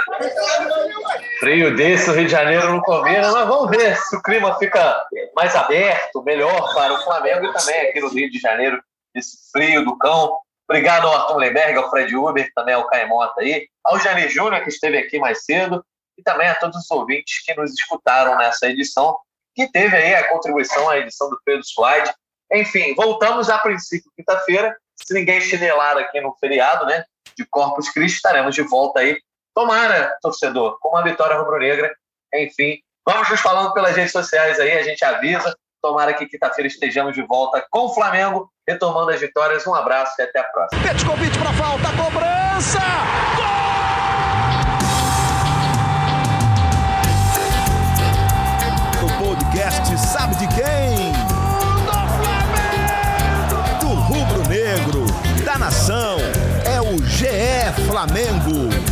[1.44, 5.06] Frio desse, o Rio de Janeiro não combina, mas vamos ver se o clima fica
[5.36, 8.82] mais aberto, melhor para o Flamengo e também aqui no Rio de Janeiro,
[9.14, 10.38] esse frio do cão.
[10.70, 14.70] Obrigado ao Arthur Lemberg, ao Fred Uber, também ao Caemota aí, ao Jani Júnior, que
[14.70, 15.84] esteve aqui mais cedo,
[16.18, 19.18] e também a todos os ouvintes que nos escutaram nessa edição,
[19.53, 22.10] que teve aí a contribuição à edição do Pedro Slide.
[22.53, 24.78] Enfim, voltamos a princípio quinta-feira.
[24.95, 27.03] Se ninguém chinelar aqui no feriado, né,
[27.36, 29.20] de Corpus Christi, estaremos de volta aí.
[29.55, 31.93] Tomara, torcedor, com uma vitória rubro-negra.
[32.34, 35.55] Enfim, vamos nos falando pelas redes sociais aí, a gente avisa.
[35.81, 39.67] Tomara que quinta-feira estejamos de volta com o Flamengo, retomando as vitórias.
[39.67, 40.81] Um abraço e até a próxima.
[40.81, 42.80] Petkovic para falta, cobrança!
[43.35, 43.45] Gol!
[49.05, 51.11] O podcast sabe de quem?
[51.85, 51.91] Do
[52.23, 53.80] Flamengo!
[53.81, 55.05] Do rubro-negro,
[55.45, 56.17] da nação,
[56.65, 57.27] é o GE
[57.88, 58.82] Flamengo.